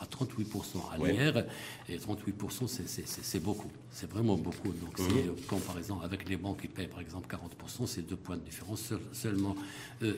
[0.00, 1.44] à 38% à l'IR.
[1.88, 3.70] Et 38%, c'est beaucoup.
[3.90, 4.72] C'est vraiment beaucoup.
[4.72, 5.02] Donc, mmh.
[5.08, 8.92] c'est comparaison avec les banques qui payent, par exemple, 40%, c'est deux points de différence.
[9.12, 9.54] seulement,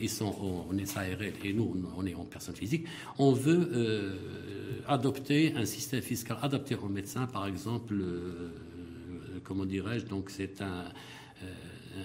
[0.00, 0.24] ils sont
[0.70, 2.86] en, SARL et nous, on est en personne physique.
[3.18, 8.02] On veut euh, adopter un système fiscal adapté aux médecins, par exemple,
[9.44, 10.86] comment dirais-je, donc c'est un,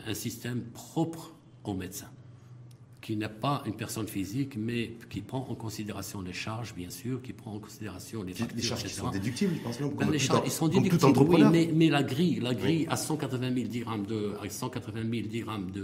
[0.08, 2.10] un système propre aux médecins.
[3.02, 7.20] Qui n'est pas une personne physique, mais qui prend en considération les charges, bien sûr,
[7.24, 10.12] qui prend en considération les factures, Les charges qui sont déductibles, je pense même, Ben,
[10.12, 12.96] les charges, ils sont comme tout déductibles, oui, mais, mais la grille, la grille à
[12.98, 15.82] 180 000 dirhams de, à 180 000 dirhams de,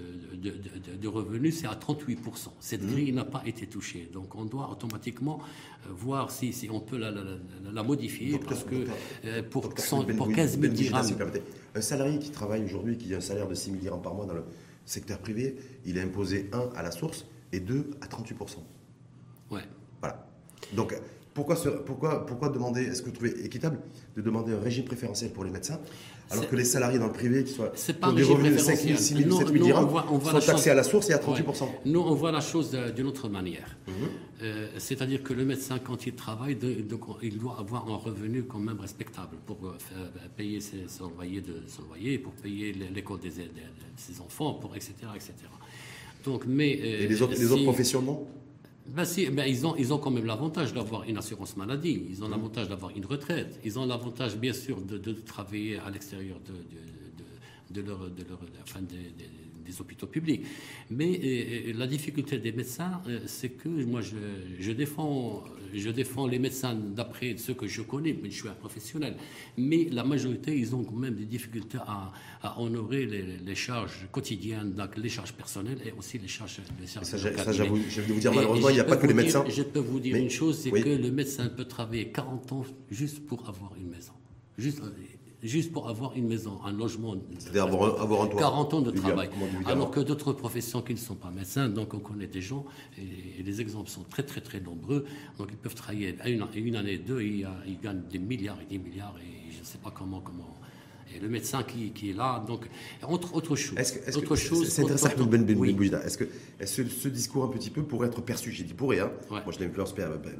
[0.00, 0.02] euh,
[0.34, 0.52] de,
[1.00, 2.16] de- revenus, c'est à 38%
[2.58, 2.86] Cette Mmh.
[2.92, 4.08] grille n'a pas été touchée.
[4.12, 5.40] Donc on doit automatiquement
[5.86, 8.94] euh, voir si, si on peut la, la- la- la modifier, Docteur- parce que docteur-
[9.26, 11.06] euh, pour, Docteur 100 Ben pour Bouy- 15 000 Ben dirhams.
[11.76, 14.26] Un salarié qui travaille aujourd'hui, qui a un salaire de 6 000 dirhams par mois
[14.26, 14.42] dans le
[14.90, 18.36] secteur privé, il est imposé 1 à la source et 2 à 38
[19.50, 19.62] ouais.
[20.00, 20.26] Voilà.
[20.72, 20.94] Donc,
[21.40, 23.78] pourquoi, se- pourquoi, pourquoi demander, est-ce que vous trouvez équitable
[24.14, 25.80] de demander un régime préférentiel pour les médecins,
[26.30, 28.76] alors que les salariés dans le privé, qui soient qui ont des revenus de 5
[28.76, 28.98] 000, préférentiel.
[28.98, 30.74] 6 000, Nous- 7 000 nous, dirhams, on voit- on voit sont taxés chose- à
[30.74, 31.22] la source et à Ouais.
[31.22, 33.74] 38% Nous, on voit la chose euh, d'une autre manière.
[33.88, 33.94] Mhm.
[34.42, 38.42] Euh, C'est-à-dire que le médecin, quand il travaille, de- de- il doit avoir un revenu
[38.42, 39.72] quand même respectable pour euh,
[40.36, 43.44] payer ses, son, loyer de, son loyer, pour payer l'é- l'école des, de
[43.96, 45.32] ses enfants, pour, etc., etc.
[46.26, 48.26] Donc, mais, euh, Et les autres, les si- autres professions, non?
[48.94, 52.22] Ben si, ben ils, ont, ils ont quand même l'avantage d'avoir une assurance maladie, ils
[52.22, 52.32] ont Mhm.
[52.32, 56.54] l'avantage d'avoir une retraite, ils ont l'avantage bien sûr de, de travailler à l'extérieur de,
[57.74, 59.00] de, leur, de leur- enfin, des,
[59.80, 60.44] hôpitaux publics.
[60.90, 64.16] Mais euh, la difficulté des médecins, euh, c'est que moi je,
[64.58, 65.44] je, défends,
[65.74, 69.16] je défends les médecins d'après ce que je connais, mais je suis un professionnel.
[69.56, 74.06] Mais la majorité, ils ont quand même des difficultés à, à honorer les, les charges
[74.12, 78.00] quotidiennes, donc les charges personnelles et aussi les charges, les charges Ça, ça, j'avoue, je
[78.00, 79.44] vais vous dire, malheureusement, il n'y a pas que les dire- médecins.
[79.48, 80.82] Je peux vous dire Mais- une chose, c'est oui.
[80.82, 84.12] que le médecin peut travailler 40 ans juste pour avoir une maison.
[84.58, 84.90] Juste, euh,
[85.42, 87.14] juste pour avoir une maison, un logement.
[87.38, 88.40] C'est-à-dire avoir un- avoir un toit.
[88.40, 89.30] 40 ans de travail.
[89.66, 92.64] Alors que d'autres professions qui ne sont pas médecins, donc on connaît des gens,
[92.98, 95.04] et, et les exemples sont très très très nombreux,
[95.38, 98.58] donc ils peuvent travailler à une, une année, deux, et ils, ils gagnent des milliards
[98.60, 100.56] et des milliards, et je ne sais pas comment, comment.
[101.14, 102.68] Et le médecin qui, qui est là, donc,
[103.02, 103.76] entre autre chose.
[103.76, 104.68] Est-ce autre chose.
[104.68, 105.72] c'est intéressant, Ben, ben, oui.
[105.90, 106.00] Ben.
[106.04, 106.16] Est-ce
[106.82, 109.40] que ce discours un petit peu pourrait être perçu, j'ai dit pourrait, hein, Ouais.
[109.44, 110.32] moi je n'influence pas ben, ben,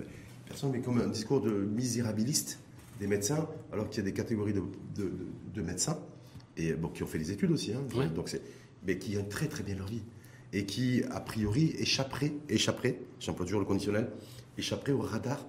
[0.46, 2.60] personne, mais comme un discours de misérabiliste
[3.00, 4.60] des médecins, alors qu'il y a des catégories de,
[4.94, 5.10] de- de-
[5.54, 5.98] de médecins,
[6.56, 8.08] et bon, qui ont fait des études aussi, hein, Ouais.
[8.08, 8.42] donc c'est,
[8.86, 10.02] mais qui gagnent très très bien leur vie,
[10.52, 14.10] et qui, a priori, échapperaient, échapperaient, j'emploie toujours le conditionnel,
[14.58, 15.46] échapperaient au radar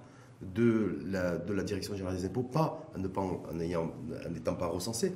[0.54, 5.12] de la, de la Direction générale des impôts, pas en n'étant pas recensés,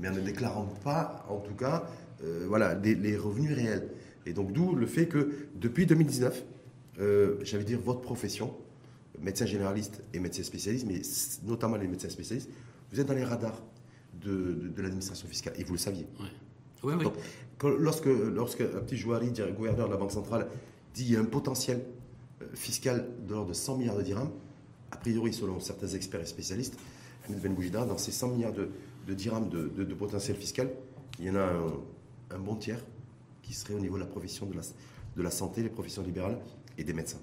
[0.00, 1.88] mais en ne déclarant pas, en tout cas,
[2.24, 3.88] euh, voilà, les, les revenus réels.
[4.26, 6.44] Et donc, d'où le fait que depuis 2019,
[7.00, 8.54] euh, j'allais dire votre profession,
[9.22, 11.00] médecin généraliste et médecin spécialiste, mais
[11.46, 12.48] notamment les médecins spécialistes,
[12.92, 13.60] vous êtes dans les radars
[14.20, 16.06] de, de- de l'administration fiscale, et vous le saviez.
[16.20, 16.26] Ouais.
[16.84, 17.04] Oui, oui.
[17.04, 17.14] Donc,
[17.58, 20.48] quand- lorsque, lorsque un petit Jouari, gouverneur de la Banque centrale,
[20.94, 21.82] dit qu'il y a un potentiel
[22.42, 24.30] euh, fiscal de l'ordre de 100 milliards de dirhams,
[24.90, 26.78] a priori, selon certains experts et spécialistes,
[27.28, 28.68] Ahmed Ben Boujida, dans ces 100 milliards de,
[29.06, 30.70] de dirhams de, de- de potentiel fiscal,
[31.18, 31.72] il y en a un,
[32.36, 32.82] un bon tiers
[33.42, 34.62] qui serait au niveau de la profession de la,
[35.16, 36.38] de la santé, les professions libérales
[36.78, 37.18] et des médecins.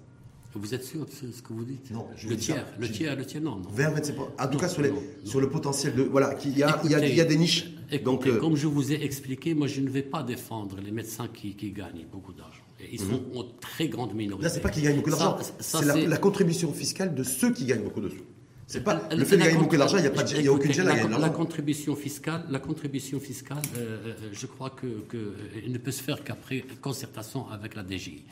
[0.55, 3.15] Vous êtes sûr de ce ce que vous dites Non, je Le tiers, le tiers,
[3.15, 3.57] le tiers, non.
[3.57, 3.69] non.
[3.69, 6.03] 20, 27 En tout Non, cas, sur, les- non, sur le potentiel de.
[6.03, 7.65] Voilà, qu'il y a, il y a- il y a des niches.
[7.91, 10.91] Écoutez, Donc, euh, comme je vous ai expliqué, moi je ne vais pas défendre les
[10.91, 12.61] médecins qui, qui gagnent beaucoup d'argent.
[12.91, 14.37] Ils sont en très grande minorité.
[14.37, 14.43] Mhm.
[14.43, 17.83] Là, c'est pas qu'ils gagnent beaucoup d'argent, c'est la, contribution fiscale de ceux qui gagnent
[17.83, 18.23] beaucoup de sous.
[18.67, 20.47] C'est pas le fait de gagner beaucoup d'argent, il n'y a, pas de- il y
[20.47, 24.71] a aucune gêne à gagner la contribution fiscale, la contribution fiscale, euh, euh, je crois
[24.71, 25.35] que, que
[25.67, 28.23] ne peut se faire qu'après concertation avec la DGI.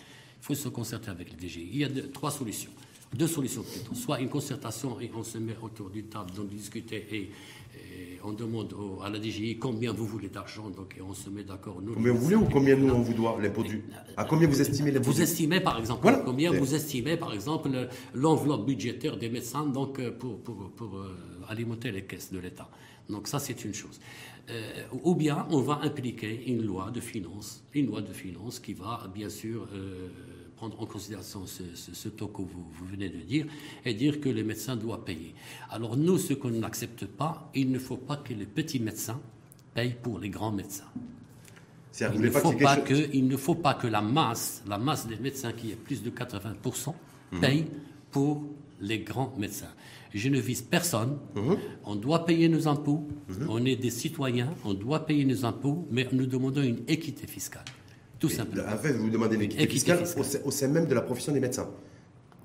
[0.43, 1.69] Il faut se concerter avec la DGI.
[1.71, 2.71] Il y a deux- trois solutions,
[3.15, 3.95] deux solutions plutôt.
[3.95, 7.17] Soit une concertation et on se met autour d'une table, d'en discuter et,
[7.75, 11.29] et on demande au- à la DGI combien vous voulez d'argent, donc et on se
[11.29, 11.75] met d'accord.
[11.75, 13.83] Combien les vous voulez ou combien nous on vous doit l'impôt dû
[14.17, 16.17] À combien vous estimez l'impôt vous dû estimez par exemple Voilà.
[16.19, 20.97] combien vous estimez par exemple le- l'enveloppe budgétaire des médecins donc euh, pour, pour, pour,
[20.97, 21.15] euh,
[21.47, 22.69] alimenter les caisses de l'État.
[23.09, 23.97] Donc ça c'est une chose.
[24.49, 28.73] Euh, ou bien on va impliquer une loi de finances, une loi de finances qui
[28.73, 30.09] va bien sûr euh,
[30.63, 33.45] prendre en considération ce, ce- ce taux que vous, vous venez de dire
[33.83, 35.35] et dire que les médecins doivent payer.
[35.69, 39.19] Alors nous ce qu'on n'accepte pas, il ne faut pas que les petits médecins
[39.73, 40.89] payent pour les grands médecins.
[42.15, 45.05] Il ne, pas faut pas que, il ne faut pas que la masse, la masse
[45.05, 46.95] des médecins qui est plus de 80%,
[47.33, 47.39] Mhm.
[47.41, 47.65] paye
[48.09, 48.43] pour
[48.79, 49.73] les grands médecins.
[50.13, 51.17] Je ne vise personne.
[51.35, 51.57] Mhm.
[51.85, 53.05] On doit payer nos impôts.
[53.49, 54.53] On est des citoyens.
[54.63, 57.65] On doit payer nos impôts, mais nous demandons une équité fiscale.
[58.23, 58.63] Tout simplement.
[58.73, 60.41] En fait, vous demandez une équité, Équité fiscale, fiscale.
[60.45, 61.67] Au, sein, même de la profession des médecins.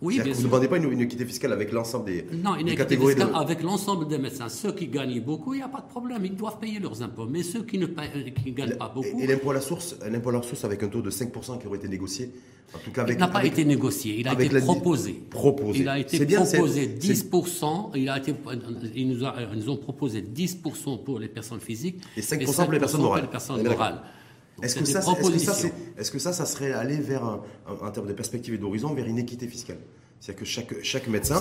[0.03, 2.67] Oui, bien vous ne demandez pas une, une équité fiscale avec l'ensemble des, Non, une
[2.67, 3.37] des équité catégories fiscale de...
[3.39, 4.49] avec l'ensemble des médecins.
[4.49, 6.25] Ceux qui gagnent beaucoup, il n'y a pas de problème.
[6.25, 7.27] Ils doivent payer leurs impôts.
[7.27, 9.97] Mais ceux qui ne payent- euh, qui gagnent pas beaucoup, Et l'impôt à la source,
[10.11, 12.31] l'impôt à la source avec un taux de 5% qui aurait été négocié,
[12.75, 13.19] en tout cas Il avec...
[13.21, 15.13] n'a pas avec- été négocié, il a été la- proposé.
[15.31, 15.81] proposé.
[15.81, 18.35] Il a été C'est bien, proposé c'est- 10%, il a été,
[18.97, 22.73] ils, nous a- ils nous ont proposé 10% pour les personnes physiques Et 5% pour
[22.73, 23.29] les personnes morales.
[23.31, 23.79] personnes On est d'accord.
[23.79, 24.03] morales.
[24.63, 27.43] Est-ce que, ça, est-ce que, ça, ça, serait aller vers, un,
[27.81, 29.79] en termes de perspective et d'horizon, vers une équité fiscale?
[30.21, 31.41] C'est-à-dire que chaque, chaque médecin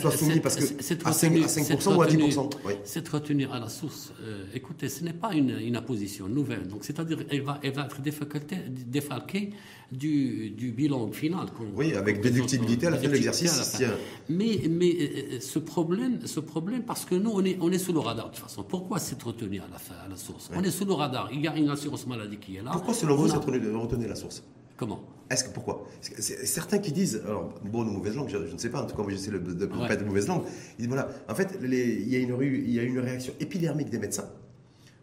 [0.00, 0.64] soit soumis parce que
[1.04, 2.50] à 5%, ou à 10%.
[2.84, 6.66] Cette retenue à la source, euh, écoutez, ce n'est pas une, une, imposition nouvelle.
[6.66, 9.50] Donc, c'est-à-dire qu'elle va, elle va être défalquée
[9.92, 11.46] du, du, bilan final.
[11.74, 13.82] Oui, avec déductibilité à la fin de l'exercice.
[14.30, 17.92] Mais, mais euh, ce, problème, ce problème, parce que nous, on est, on est sous
[17.92, 18.62] le radar de toute façon.
[18.62, 20.50] Pourquoi cette retenue à la, fin, à la source?
[20.54, 21.28] On est sous le radar.
[21.32, 22.70] Il y a une assurance maladie qui est là.
[22.72, 24.42] Pourquoi selon vous, cette retenue à la source?
[24.76, 28.70] Comment Est-ce que pourquoi Certains qui disent, alors bonne ou mauvaise langue, je, ne sais
[28.70, 28.82] pas.
[28.82, 30.44] En tout cas, j'essaie de ne pas être de mauvaise langue.
[30.78, 33.90] Ils disent voilà, en fait, il, y a une, il y a une réaction épidermique
[33.90, 34.28] des médecins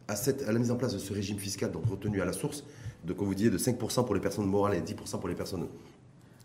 [0.07, 2.33] à, cette, à la mise en place de ce régime fiscal, donc retenu à la
[2.33, 2.63] source,
[3.05, 5.67] de comme vous disiez, de 5% pour les personnes morales et 10% pour les personnes,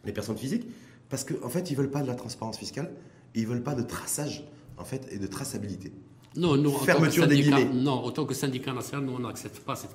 [0.05, 0.67] les personnes physiques,
[1.09, 2.91] parce qu'en en fait, ils veulent pas de la transparence fiscale,
[3.35, 5.93] ils veulent pas de traçage, en fait, et de traçabilité.
[6.39, 7.65] Non, nous, Fermeture des guillemets.
[7.65, 9.91] Non, autant que syndicat national, nous, on n'accepte pas, cette,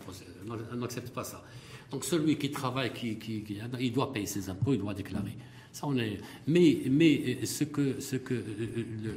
[0.71, 1.41] on n'accepte pas ça.
[1.89, 3.17] Donc celui qui travaille, qui,
[3.79, 5.37] il doit payer ses impôts, il doit déclarer.
[5.71, 6.17] Ça, on est...
[6.47, 8.33] Mais, mais ce que, ce que,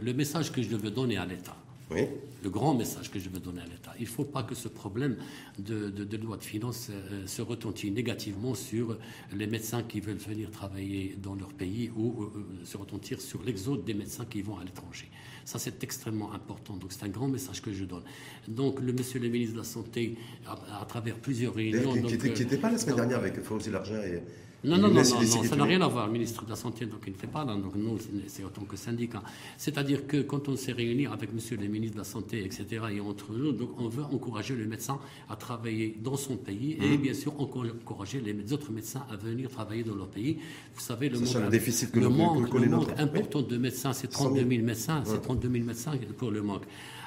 [0.03, 1.57] le, message que je veux donner à l'État,
[1.91, 4.69] le grand message que je veux donner à l'État, il ne faut pas que ce
[4.69, 5.17] problème
[5.59, 8.99] de, de, loi de finances euh, se retentit négativement sur
[9.35, 13.85] les médecins qui veulent venir travailler dans leur pays ou euh, se retentir sur l'exode
[13.85, 15.09] des médecins qui vont à l'étranger.
[15.47, 16.75] Ça, c'est extrêmement important.
[16.77, 18.03] Donc, c'est un grand message que je donne.
[18.49, 21.93] Donc, le monsieur le ministre de la Santé, à, travers plusieurs réunions.
[21.93, 24.23] Qui n'était pas la semaine dernière avec Fauzi Largent et.
[24.64, 26.07] Non, non, non, non, ça n'a rien à voir.
[26.07, 27.45] Le ministre de la Santé, donc il ne fait pas.
[27.45, 29.23] Donc nous, c'est autant que syndicat.
[29.59, 33.01] C'est-à-dire que quand on s'est réuni avec monsieur le ministre de la Santé, etc., et
[33.01, 37.01] entre nous, donc on veut encourager le médecin à travailler dans son pays et mmh.
[37.01, 40.38] bien sûr encourager les autres médecins à venir travailler dans leur pays.
[40.75, 44.64] Vous savez, le manque, déficit le manque, le manque important de médecins, c'est 32 000
[44.64, 46.64] médecins, c'est 32 000 médecins pour le manque.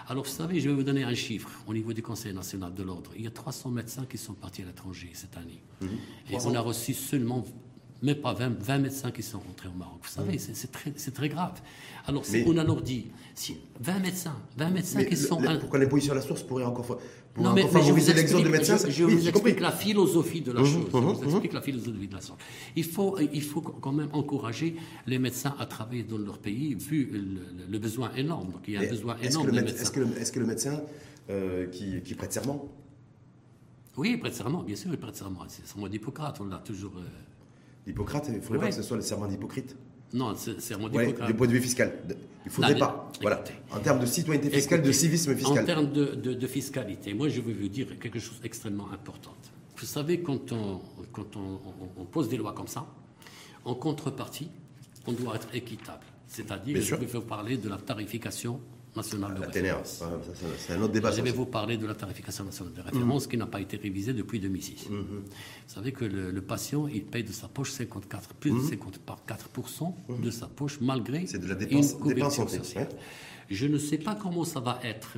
[0.10, 2.82] Alors, vous savez, je vais vous donner un chiffre au niveau du Conseil national de
[2.82, 3.12] l'ordre.
[3.16, 5.62] Il y a 300 médecins qui sont partis à l'étranger cette année.
[5.82, 5.90] Mhm.
[6.32, 7.46] Et on a reçu seulement,
[8.02, 10.00] même pas 20, médecins qui sont rentrés au Maroc.
[10.02, 10.40] Vous savez, mhm.
[10.40, 11.62] c'est très, très, grave.
[12.10, 15.42] Alors, si on a leur dit, si 20 médecins, 20 médecins qui sont.
[15.60, 17.00] pourquoi l'imposition à la source pourrait encore
[17.38, 18.78] non, mais, je vous explique, de médecins.
[18.90, 20.86] Je, vous explique la philosophie de la mhm, chose.
[20.92, 22.36] je vous explique la philosophie de la chose.
[22.76, 24.76] Il faut, il faut quand même encourager
[25.08, 27.10] les médecins à travailler dans leur pays, vu
[27.70, 28.52] le, besoin énorme.
[28.52, 29.82] Donc il y a un besoin énorme de médecins.
[29.82, 30.82] Est-ce que, le médecin
[31.30, 32.68] euh, qui, qui, prête serment?
[33.96, 35.42] Oui, il prête serment, bien sûr, il prête serment.
[35.48, 36.94] C'est le serment d'Hippocrate, on l'a toujours.
[36.98, 37.90] Euh...
[37.90, 39.76] Hippocrate, il faudrait pas que ce soit le serment d'Hippocrate.
[40.14, 41.94] Non, c'est un ouais, Du point de vue fiscal.
[42.10, 43.12] Il ne faudrait pas.
[43.22, 43.44] Voilà.
[43.72, 45.64] En termes de citoyenneté fiscale, de civisme fiscal.
[45.64, 49.34] En termes de, fiscalité, moi je veux vous dire quelque chose d'extrêmement important.
[49.78, 50.82] Vous savez, quand, on,
[51.14, 52.86] quand on, pose des lois comme ça,
[53.64, 54.50] en contrepartie,
[55.08, 56.04] on doit être équitable.
[56.28, 58.60] C'est-à-dire, je vais vous parler de la tarification
[59.00, 60.04] nationale de référence.
[60.58, 61.12] C'est un autre débat.
[61.12, 64.14] Je vais vous parler de la tarification nationale de référence qui n'a pas été révisée
[64.14, 64.90] depuis 2006.
[64.90, 65.02] Mhm.
[65.02, 65.24] Vous
[65.68, 70.16] savez que le, patient, il paye de sa poche 54, plus de 54% mhm.
[70.16, 70.22] mhm.
[70.22, 72.90] de sa poche malgré de la dépense, une couverture sociale.
[73.50, 75.18] Je ne sais pas comment ça va être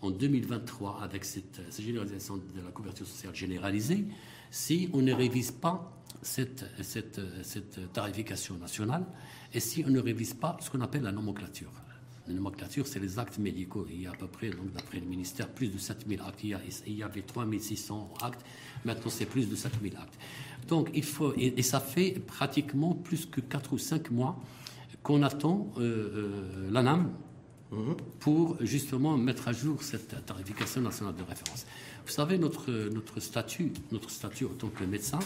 [0.00, 4.04] en 2023 avec cette, cette généralisation de la couverture sociale généralisée
[4.50, 9.04] si on ne révise pas cette, cette, cette, tarification nationale
[9.52, 11.70] et si on ne révise pas ce qu'on appelle la nomenclature.
[12.28, 13.86] La nomenclature, c'est les actes médicaux.
[13.90, 16.44] Il y a à peu près, donc d'après le ministère, plus de 7000 actes.
[16.44, 18.44] Il y, avait 3600 actes.
[18.84, 20.18] Maintenant, c'est plus de 7000 actes.
[20.68, 24.38] Donc, il faut, et, ça fait pratiquement plus que 4 ou 5 mois
[25.02, 27.10] qu'on attend euh, euh, l'ANAM
[27.72, 27.96] mhm.
[28.20, 31.66] pour justement mettre à jour cette tarification nationale de référence.
[32.04, 35.20] Vous savez, notre, notre statut, notre statut en tant que médecin,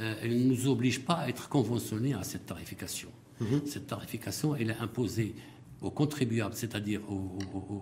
[0.00, 3.10] euh, elle ne nous oblige pas à être conventionnés à cette tarification.
[3.40, 3.66] Mhm.
[3.66, 5.34] Cette tarification, elle est imposée
[5.80, 7.00] au contribuable, c'est-à-dire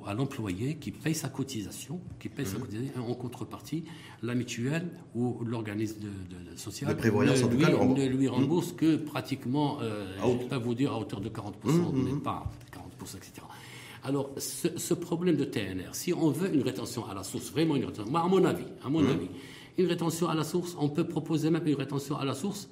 [0.06, 2.64] à l'employé qui paye sa cotisation, qui paye sa mhm.
[2.64, 3.84] cotisation en contrepartie,
[4.22, 8.76] la mutuelle ou l'organisme de, social ne, lui, lui rembourse mhm.
[8.76, 12.50] que pratiquement, euh, je peux vous dire, à hauteur de 40%, mhm, mais pas
[13.00, 13.32] 40%, etc.
[14.04, 17.86] Alors, ce, problème de TNR, si on veut une rétention à la source, vraiment une
[17.86, 19.28] rétention, moi, à mon avis, à mon avis,
[19.78, 22.68] une rétention à la source, on peut proposer même une rétention à la source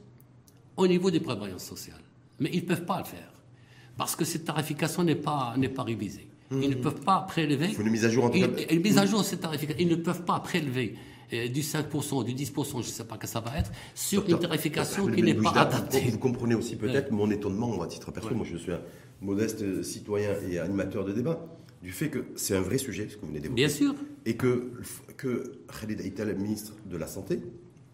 [0.76, 2.00] au niveau des prévoyances sociales.
[2.38, 3.33] Mais ils ne peuvent pas le faire
[3.96, 6.28] parce que cette tarification n'est pas, n'est pas révisée.
[6.50, 7.66] Ils ne peuvent pas prélever.
[7.68, 8.46] Il faut une mise à jour en tout cas.
[8.70, 9.80] Une mise à jour cette tarification.
[9.80, 10.94] Ils ne peuvent pas prélever
[11.32, 14.38] euh, du 5%, du 10%, je ne sais pas que ça va être, sur une
[14.38, 16.00] tarification qui n'est pas adaptée.
[16.10, 18.80] Vous comprenez aussi peut-être mon étonnement, à titre personnel, moi je suis un
[19.20, 21.46] modeste citoyen et animateur de débat,
[21.82, 23.62] du fait que c'est un vrai sujet, ce que vous venez d'évoquer.
[23.62, 23.94] Bien sûr.
[24.26, 24.72] Et que,
[25.16, 27.40] que Khalid Aital, ministre de la Santé,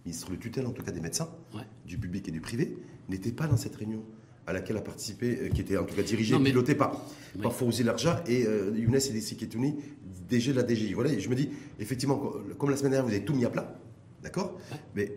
[0.05, 1.29] ministre de tutelle en tout cas des médecins,
[1.87, 2.77] du public et du privé,
[3.09, 4.03] n'était pas dans cette réunion
[4.51, 7.05] à laquelle a participé, euh, qui était en tout cas dirigée et pilotée par,
[7.43, 9.77] par Fawzi Larja et euh, Younes Edessi Ketouni,
[10.29, 10.93] DG de la DGI.
[10.93, 13.51] Voilà, et je me dis, effectivement, comme la semaine dernière, vous avez tout mis à
[13.51, 13.81] plat,
[14.23, 14.59] D'accord?
[14.95, 15.13] Mais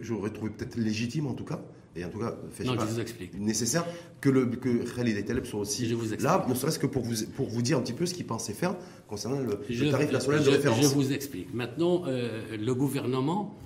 [0.00, 1.60] j'aurais trouvé peut-être légitime en tout cas,
[1.96, 3.38] et en tout cas, non, je vous explique.
[3.38, 3.84] nécessaire
[4.20, 7.48] que, le, que Khalid et Taleb soient aussi là, ne serait-ce que pour vous, pour
[7.48, 8.76] vous dire un petit peu ce qu'ils pensaient faire
[9.08, 9.56] concernant le,
[9.90, 10.82] tarif national de référence.
[10.82, 11.52] Je vous explique.
[11.52, 13.58] Maintenant, euh, le gouvernement,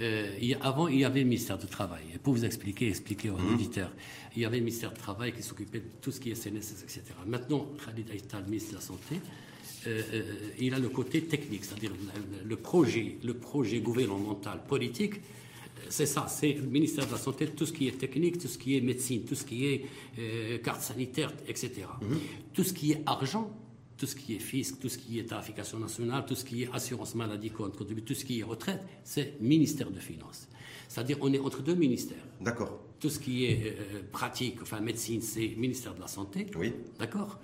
[0.00, 2.02] euh, avant, il y avait le ministère du Travail.
[2.14, 3.54] Et pour vous expliquer, expliquer aux mmh.
[3.54, 3.92] auditeurs,
[4.36, 6.82] il y avait le ministère du Travail qui s'occupait de tout ce qui est CNSS,
[6.82, 7.02] etc.
[7.26, 9.16] Maintenant, Khalid Aïtal, ministre de la Santé,
[9.86, 10.22] euh, euh,
[10.60, 11.92] il a le côté technique, c'est-à-dire
[12.44, 15.14] le, projet, le projet gouvernemental, politique.
[15.88, 18.56] C'est ça, c'est le ministère de la Santé, tout ce qui est technique, tout ce
[18.56, 21.72] qui est médecine, tout ce qui est carte sanitaire, etc.
[22.00, 22.18] Mhm.
[22.54, 23.50] Tout ce qui est argent,
[23.96, 26.68] tout ce qui est fisc, tout ce qui est tarification nationale, tout ce qui est
[26.72, 30.48] assurance maladie contre tout ce qui est retraite, c'est ministère de Finances.
[30.88, 32.24] C'est-à-dire on est entre deux ministères.
[32.40, 32.78] D'accord.
[33.00, 33.76] Tout ce qui est
[34.12, 36.46] pratique, enfin médecine, c'est ministère de la Santé.
[36.56, 36.72] Oui.
[36.98, 37.38] D'accord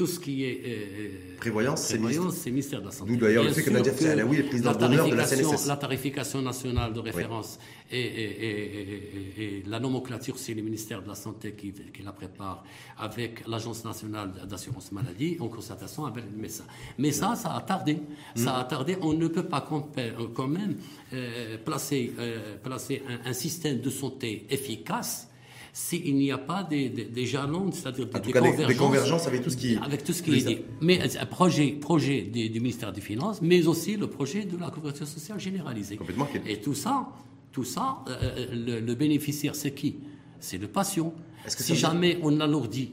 [0.00, 3.12] tout ce qui est euh, prévoyance, c'est le ministère de la Santé.
[3.12, 5.66] D'où d'ailleurs le fait que Nadia Alaoui est président d'honneur de la CNSS.
[5.66, 7.58] La tarification nationale de référence
[7.92, 12.64] et, la nomenclature, c'est le ministère de la Santé qui, la prépare
[12.96, 16.64] avec l'Agence nationale d'assurance maladie en concertation avec le médecin.
[16.96, 17.98] Mais ça, ça a tardé.
[18.34, 18.96] Ça a tardé.
[19.02, 20.76] On ne peut pas quand même
[21.12, 25.29] euh, placer, euh, placer un système de santé efficace
[25.72, 29.76] s'il n'y a pas des, jalons, c'est-à-dire des, convergences, des, convergences, avec tout ce qui,
[29.76, 30.58] avec tout ce qui est dit.
[30.80, 35.06] Mais un projet, projet du, ministère des Finances, mais aussi le projet de la couverture
[35.06, 35.96] sociale généralisée.
[35.96, 36.28] Complètement.
[36.46, 37.08] Et tout ça,
[37.52, 39.96] tout ça, euh, euh, le, bénéficiaire, c'est qui?
[40.38, 41.14] C'est le patient.
[41.46, 42.92] si jamais on alourdit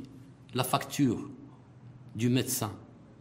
[0.54, 1.30] la facture
[2.16, 2.72] du médecin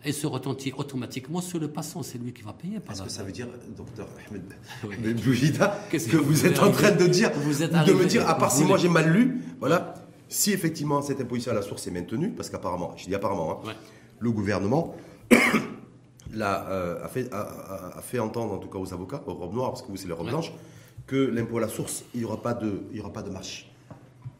[0.06, 2.02] et se retentit automatiquement sur le passant.
[2.02, 2.76] C'est lui qui va payer.
[2.76, 7.06] Est-ce que ça veut dire, docteur Ahmed Boujida, que, que, vous êtes en train de
[7.06, 9.94] dire, vous êtes de me dire, à part si moi j'ai mal lu, voilà,
[10.28, 13.72] si effectivement cette imposition à la source est maintenue, parce qu'apparemment, je dis apparemment, hein,
[14.20, 14.94] le gouvernement
[15.32, 19.82] euh, a, fait, a, fait, entendre, en tout cas aux avocats, aux robes noires, parce
[19.82, 20.52] que vous c'est les robes blanches,
[21.06, 23.30] que l'impôt à la source, il n'y aura pas de, il y aura pas de
[23.30, 23.70] marche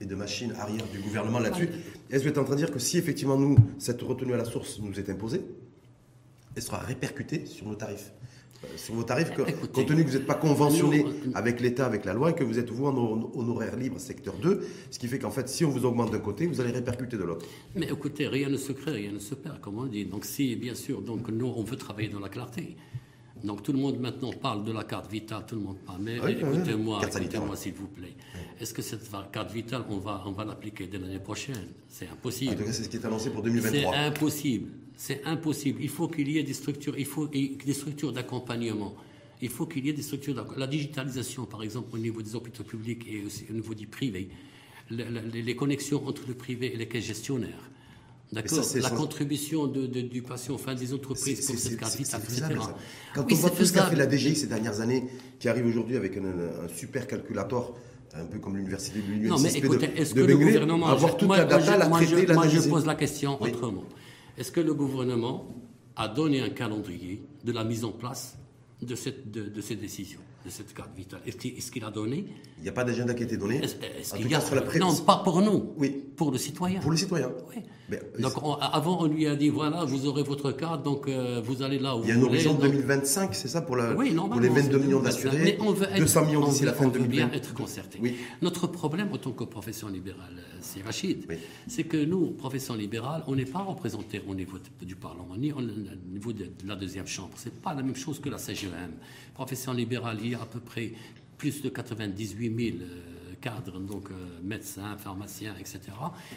[0.01, 1.69] et de machine arrière du gouvernement là-dessus.
[2.11, 4.37] Est-ce que vous êtes en train de dire que si effectivement nous, cette retenue à
[4.37, 5.43] la source nous est imposée,
[6.57, 8.13] elle sera répercutée sur nos tarifs
[8.65, 12.15] euh, sur vos tarifs, compte tenu que vous n'êtes pas conventionné avec l'État, avec la
[12.15, 15.31] loi, et que vous êtes vous en honoraire libre, secteur 2, ce qui fait qu'en
[15.31, 17.45] fait, si on vous augmente d'un côté, vous allez répercuter de l'autre.
[17.75, 20.07] Mais écoutez, rien ne se crée, rien ne se perd, comme on dit.
[20.07, 22.77] Donc si, bien sûr, donc nous, on veut travailler dans la clarté.
[23.45, 26.01] Donc tout le monde maintenant parle de la carte vitale, tout le monde parle.
[26.03, 28.15] Mais écoutez-moi, écoutez-moi s'il vous plaît.
[28.61, 31.69] Est-ce que cette carte vitale, on va, on va l'appliquer dès l'année prochaine?
[31.89, 32.53] C'est impossible.
[32.53, 33.93] En tout cas, c'est ce qui est annoncé pour 2023.
[33.93, 34.71] C'est impossible.
[34.97, 35.79] C'est impossible.
[35.83, 38.95] Il faut qu'il y ait des structures, il faut des structures d'accompagnement.
[39.43, 42.65] Il faut qu'il y ait des structures La digitalisation, par exemple, au niveau des hôpitaux
[42.65, 44.31] publics et aussi au niveau du privé.
[44.91, 47.71] les connexions entre le privé et les gestionnaires
[48.33, 48.59] D'accord.
[48.83, 52.45] La contribution de, du patient, enfin des entreprises comme cette carte vitale, etc.
[53.15, 55.05] Quand on voit tout ce qu'a fait la DGI ces dernières années,
[55.39, 57.73] qui arrive aujourd'hui avec un, super calculateur,
[58.15, 61.31] un peu comme l'université de l'Union Non, mais écoutez, est-ce que le gouvernement, avoir toute
[61.31, 63.85] la data, la traiter, moi, je, pose la question autrement.
[64.37, 65.47] Est-ce que le gouvernement
[65.95, 68.37] a donné un calendrier de la mise en place
[68.83, 70.21] de, cette, de, de ces décisions?
[70.47, 72.25] De cette carte vitale Est-ce qu'il a donné
[72.59, 73.61] Il n'y a pas d'agenda qui a été donné.
[74.79, 75.73] Non, pas pour nous.
[75.77, 76.05] Oui.
[76.17, 76.81] Pour le citoyen.
[76.81, 77.31] Pour le citoyen.
[77.55, 77.99] Oui.
[78.19, 81.79] donc avant, on lui a dit voilà, vous aurez votre carte, donc euh, vous allez
[81.79, 84.79] là où Il y a un horizon 2025, c'est ça pour, la, pour les 22
[84.79, 85.59] millions d'assurés,
[85.99, 87.11] 200 millions d'ici la fin de 2020.
[87.11, 87.99] bien être concerté.
[88.01, 88.17] Oui.
[88.41, 91.27] Notre problème en tant que profession libérale, euh, c'est Rachid,
[91.67, 95.61] c'est que nous, profession libérale, on n'est pas représentés au niveau du Parlement, ni au
[95.61, 97.33] niveau de, la deuxième chambre.
[97.37, 98.93] C'est pas la même chose que la CGM.
[99.35, 100.93] Profession libérale, il a à peu près
[101.39, 102.79] plus de 98 000
[103.41, 105.81] cadres, donc euh, médecins, pharmaciens, etc.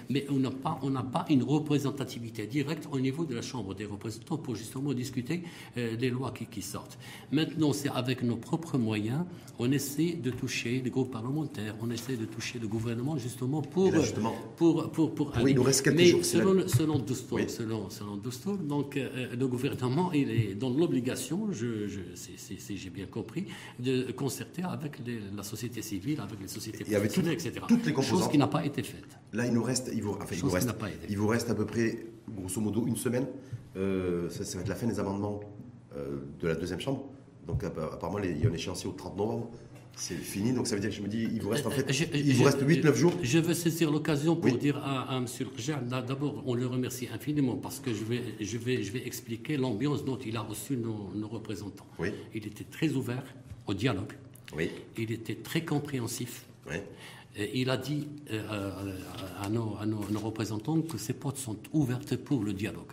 [0.10, 3.86] Mais on n'a pas, on pas une représentativité directe au niveau de la Chambre des
[3.86, 5.44] représentants pour justement discuter
[5.78, 6.98] euh, des lois qui, qui sortent.
[7.32, 9.26] Maintenant, c'est avec nos propres moyens,
[9.58, 13.92] on essaie de toucher les groupes parlementaires, on essaie de toucher le gouvernement justement pour,
[14.56, 16.26] pour, pour, pour, oui, il nous reste quelques Mais jours.
[16.26, 18.18] Selon, selon Doustour, selon, selon
[18.58, 23.46] donc euh, le gouvernement il est dans l'obligation, je, je, si, j'ai bien compris,
[23.80, 25.00] de concerter avec
[25.36, 27.26] la société civile, avec les sociétés et avec toutes,
[27.68, 28.20] toutes les composantes.
[28.20, 29.06] Chose qui n'a pas été faite.
[29.34, 30.74] Là, il nous reste, il vous, il vous reste,
[31.10, 33.28] il vous reste à peu près, grosso modo, une semaine.
[33.78, 35.40] Euh, ça, va être la fin des amendements
[35.96, 37.06] euh, de la deuxième chambre.
[37.48, 39.50] Donc, apparemment, il y a un échéancier au 30 novembre.
[39.96, 41.82] C'est fini, donc ça veut dire que je me dis, il vous reste en fait,
[41.82, 43.14] euh, il vous reste 8-9 jours.
[43.22, 45.26] Je veux saisir l'occasion pour dire à, à M.
[45.40, 49.58] le d'abord, on le remercie infiniment parce que je vais, je vais, je vais expliquer
[49.58, 51.86] l'ambiance dont il a reçu nos, nos représentants.
[51.98, 52.14] Oui.
[52.34, 53.24] Il était très ouvert
[53.68, 54.14] au dialogue.
[54.56, 54.72] Oui.
[54.98, 56.46] Il était très compréhensif
[57.38, 58.72] il a dit euh,
[59.42, 59.78] à, nos,
[60.16, 62.92] représentants que ces portes sont ouvertes pour le dialogue.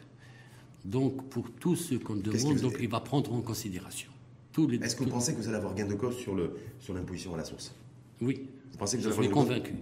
[0.85, 4.11] Donc, pour tout ce qu'on demande, donc, il va prendre en considération.
[4.53, 4.79] tous les.
[4.79, 7.35] Est-ce que vous pensez que vous allez avoir gain de cause sur le sur l'imposition
[7.35, 7.75] à la source?
[8.21, 8.49] Oui.
[8.71, 9.73] Vous pensez que Je allez suis avoir convaincu.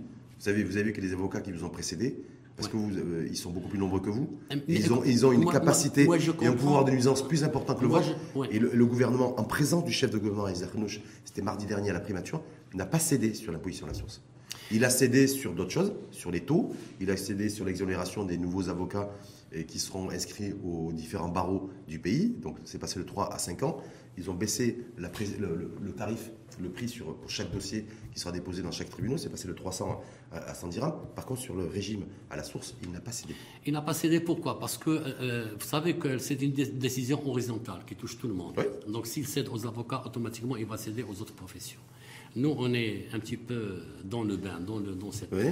[0.40, 2.16] Vous avez, vous avez vu que les avocats qui vous ont précédé,
[2.57, 5.26] parce que vous, euh, ils sont beaucoup plus nombreux que vous, et ils, ont, ils
[5.26, 7.82] ont une moi- capacité moi- moi, je et un pouvoir de nuisance plus important que
[7.82, 8.16] le vôtre.
[8.36, 8.48] ouais.
[8.50, 10.48] Et le, le gouvernement, en présence du chef de gouvernement
[11.24, 12.42] c'était mardi dernier à la primature,
[12.74, 14.22] n'a pas cédé sur l'imposition à la source.
[14.70, 18.38] Il a cédé sur d'autres choses, sur les taux, il a cédé sur l'exonération des
[18.38, 19.11] nouveaux avocats
[19.55, 22.34] euh, qui seront inscrits aux différents barreaux du pays.
[22.40, 23.78] Donc c'est passé de 3 à 5 ans.
[24.16, 26.30] Ils ont baissé la pré- le, le- le tarif,
[26.61, 29.18] le prix sur, pour chaque dossier qui sera déposé dans chaque tribunal.
[29.18, 30.00] C'est passé de 300
[30.32, 30.94] à, à 100 dirhams.
[31.14, 33.34] Par contre, sur le régime à la source, il n'a pas cédé.
[33.66, 34.59] Il n'a pas cédé pourquoi?
[34.59, 38.34] Parce que euh, vous savez que c'est une dé- décision horizontale qui touche tout le
[38.34, 38.55] monde.
[38.57, 38.64] Oui.
[38.92, 41.80] Donc s'il cède aux avocats, automatiquement il va céder aux autres professions.
[42.37, 45.30] Nous, on est un petit peu dans le bain, dans, le, dans cette.
[45.32, 45.45] Oui.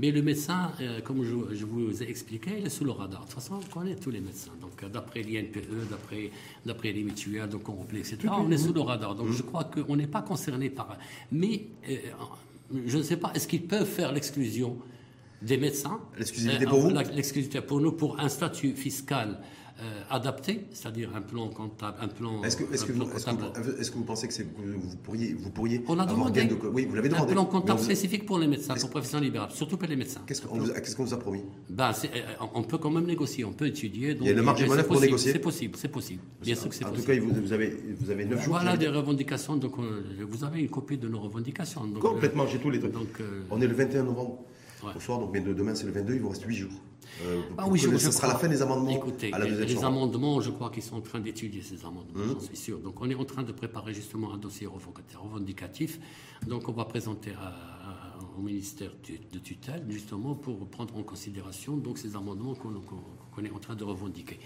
[0.00, 3.20] Mais le médecin, euh, comme je, je vous ai expliqué, il est sous le radar.
[3.20, 4.50] De toute façon, on connaît tous les médecins.
[4.60, 5.58] Donc, euh, d'après l'INPE,
[5.88, 6.30] d'après,
[6.66, 9.14] d'après les mutuelles, de complet, etc., on est sous le radar.
[9.14, 10.98] Donc, je crois qu'on n'est pas concerné par.
[11.30, 11.96] Mais euh,
[12.84, 14.76] je ne sais pas, est-ce qu'ils peuvent faire l'exclusion
[15.40, 16.00] des médecins?
[16.18, 16.90] L'exclusivité Euh, pour vous?
[16.90, 19.38] la- L'exclusivité pour nous, pour un statut fiscal
[19.80, 22.42] euh, adapté, c'est-à-dire un plan comptable, un plan.
[22.44, 23.60] Est-ce que, est-ce un que, plan vous, est-ce que comptable.
[23.60, 26.54] vous- est-ce que vous pensez que, c'est- vous pourriez, vous pourriez On a demandé de
[26.72, 27.32] Oui, vous l'avez un demandé.
[27.32, 30.20] plan comptable vous- spécifique pour les médecins, pour profession libérale, surtout pour les médecins.
[30.26, 30.74] Qu'est-ce qu'on vous, a-
[31.16, 31.42] vous promis?
[31.68, 32.20] Ben, euh,
[32.54, 34.14] on peut quand même négocier, on peut étudier.
[34.14, 35.88] donc, Il y a une marge de c'est manœuvre pour possible, négocier C'est possible, c'est
[35.88, 36.22] possible.
[36.40, 37.14] Bien sûr que c'est En tout possible.
[37.14, 38.54] cas, vous, vous avez, vous avez 9 jours.
[38.54, 41.84] Voilà des revendications, donc euh, vous avez une copie de nos revendications.
[41.86, 42.92] donc, Complètement, j'ai tous les trucs.
[42.92, 43.20] Donc,
[43.50, 44.44] On est le 21 novembre
[44.84, 44.92] Ouais.
[44.96, 46.72] au soir, donc mais de- demain c'est le 22, il vous reste 8 jours.
[47.22, 49.84] Euh, Ah oui, je- ce sera la fin des amendements Écoutez, à la deuxième les
[49.84, 52.80] amendements, je crois qu'ils sont en train d'étudier ces amendements, j'en suis sûr.
[52.80, 54.66] Donc on est en train de préparer justement un dossier
[55.22, 56.00] revendicatif-.
[56.48, 58.90] Donc on va présenter à- à- au ministère
[59.32, 63.84] de tutelle justement pour prendre en considération donc ces amendements qu'on est en train de
[63.84, 64.38] revendiquer.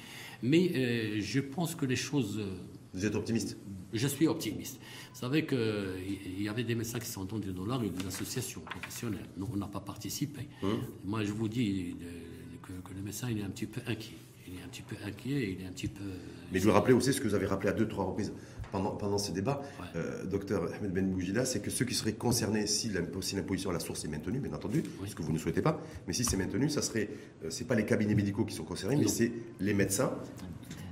[0.43, 2.51] Mais euh, je pense que les choses euh,
[2.93, 3.57] Vous êtes optimiste?
[3.93, 4.78] je suis optimiste.
[5.12, 8.61] Vous savez qu'il y avait des médecins qui sont dans des dollars et des associations
[8.61, 9.26] professionnelles.
[9.36, 10.48] Nous, on n'a pas participé.
[11.04, 12.06] Moi, je vous dis euh,
[12.62, 14.14] que, que le médecin, il est un petit peu inquiet.
[14.46, 16.04] Il est un petit peu inquiet, il est un petit peu...
[16.52, 18.32] Mais je veux rappeler aussi ce que vous avez rappelé à deux, trois reprises
[18.72, 19.18] pendant, pendant
[19.80, 19.86] Ouais.
[19.96, 23.68] euh, docteur Ahmed Ben Boujida, c'est que ceux qui seraient concernés si l'impo- si l'imposition
[23.68, 26.24] à la source est maintenue, bien entendu, ce que vous ne souhaitez pas, mais si
[26.24, 27.11] c'est maintenu, ça serait,
[27.44, 30.12] euh, c'est pas les cabinets médicaux qui sont concernés, mais c'est les médecins.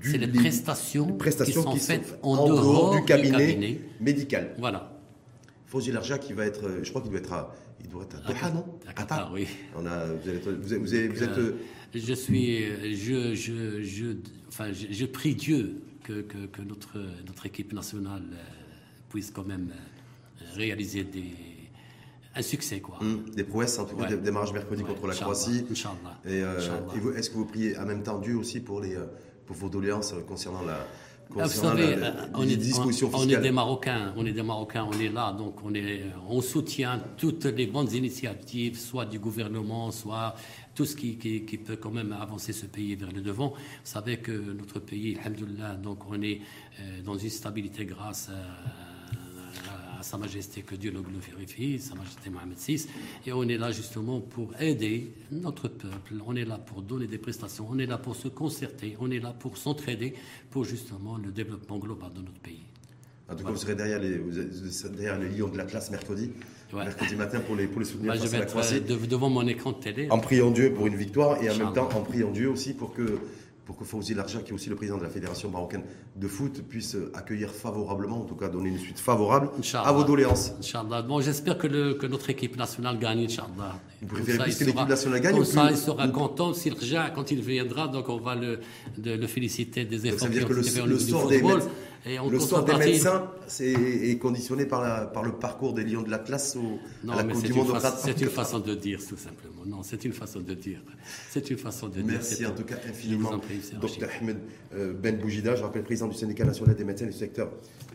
[0.06, 3.30] Du- C'est les les prestations, prestations qui sont qui sont faites en, dehors, du cabinet,
[3.38, 3.80] cabinet.
[4.00, 4.54] médical.
[4.58, 4.92] Voilà.
[5.66, 8.16] Fauzi Larja qui va être, euh, je crois qu'il doit être à, il doit être
[8.16, 8.64] à Doha, non?
[8.86, 9.46] À Qatar, oui.
[9.76, 11.52] On a, vous êtes, vous êtes, vous êtes- vous êtes, Euh,
[11.94, 14.06] euh, je suis, je, je, je,
[14.48, 18.22] enfin, je, je prie Dieu que, que, que notre, notre équipe nationale
[19.10, 19.70] puisse quand même
[20.54, 21.32] réaliser des,
[22.36, 22.98] un succès, quoi.
[23.00, 24.08] hum, des prouesses, en tout cas, Ouais.
[24.10, 25.64] des démarrages mercredi Ouais, contre la Croatie.
[25.70, 26.60] Inch'Allah, Et, euh,
[27.14, 28.94] et est-ce que vous priez en même temps Dieu aussi pour, les,
[29.46, 30.86] pour vos doléances concernant la,
[31.38, 34.14] Ah, Vous savez, la- euh, la- on, les est, dispositions on- on est des Marocains,
[34.16, 37.92] on est des Marocains, on est là, donc on, est, on soutient toutes les bonnes
[37.92, 40.36] initiatives, soit du gouvernement, soit
[40.72, 43.48] tout ce qui, qui, qui peut quand même avancer ce pays vers le devant.
[43.50, 46.40] Vous savez que notre pays, alhamdoulilah, donc on est
[46.80, 48.32] euh, dans une stabilité grâce à,
[49.98, 52.86] à Sa Majesté, que Dieu le glorifie, Sa Majesté Mohamed VI,
[53.26, 57.18] et on est là justement pour aider notre peuple, on est là pour donner des
[57.18, 60.14] prestations, on est là pour se concerter, on est là pour s'entraider
[60.50, 62.62] pour justement le développement global de notre pays.
[63.28, 64.30] En tout cas, vous serez derrière les, vous
[64.90, 66.30] derrière les lions de la classe mercredi,
[66.72, 66.82] Ouais.
[66.84, 68.96] mercredi matin pour les, pour les soutenir Moi, je face à vais la être euh,
[68.96, 70.08] dev- devant mon écran de télé.
[70.10, 72.92] En priant Dieu pour une victoire et en même temps en priant Dieu aussi pour
[72.92, 73.18] que,
[73.66, 75.82] pour que Fauzi Larja, qui est aussi le président de la Fédération marocaine
[76.14, 80.52] de foot, puisse accueillir favorablement, en tout cas donner une suite favorable à vos doléances.
[80.60, 81.02] Inch'Allah.
[81.02, 83.80] Bon, j'espère que, le- que notre équipe nationale gagne, Inch'Allah.
[84.00, 87.30] Vous préférez plus que l'équipe nationale gagne Comme ça, plus- il sera content revient quand
[87.32, 87.88] il viendra.
[87.88, 88.60] Donc, on va le,
[88.98, 91.26] de- le féliciter des Donc, efforts ça veut dire que a le, le du sort
[91.28, 91.42] des,
[92.08, 93.28] Et le sort des médecins
[93.60, 97.24] est conditionné par, la- par le parcours des lions de l'Atlas au, Non, à la
[97.24, 97.70] Coupe du Monde.
[97.70, 99.64] au c'est une façon de dire, tout simplement.
[99.66, 100.80] Non, c'est une façon de dire.
[101.30, 102.04] C'est une façon de dire.
[102.06, 102.62] Merci en tout.
[102.62, 103.36] cas infiniment.
[103.40, 104.38] prie, Dr Ahmed
[104.74, 107.50] euh, Ben Boujida, je rappelle président du syndicat national des médecins du secteur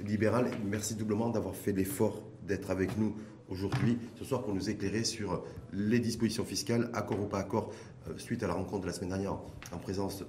[0.06, 0.52] libéral.
[0.70, 3.16] Merci doublement d'avoir fait l'effort d'être avec nous
[3.48, 7.72] aujourd'hui, ce soir, pour nous éclairer sur les dispositions fiscales, accord ou pas accord,
[8.10, 9.38] euh, suite à la rencontre de la semaine dernière
[9.72, 10.24] en présence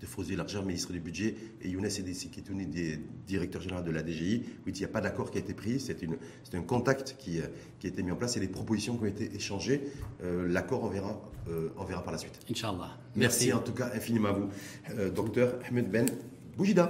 [0.00, 4.02] de Fauzi Larger, ministre du Budget, et Younes Edessi Kitouni, des- directeur général de la
[4.02, 4.44] DGI.
[4.66, 5.96] Oui, il n'y a pas d'accord qui a été pris, c'est
[6.54, 7.46] un contact qui, euh,
[7.78, 9.82] qui a été mis en place et des propositions qui ont été échangées.
[10.22, 12.38] Euh, L'accord, on verra, euh, on verra par la suite.
[12.50, 12.96] Inch'Allah.
[13.16, 14.48] Merci, en tout cas infiniment à vous,
[14.98, 16.06] euh, docteur Ahmed Ben
[16.56, 16.88] Boujida.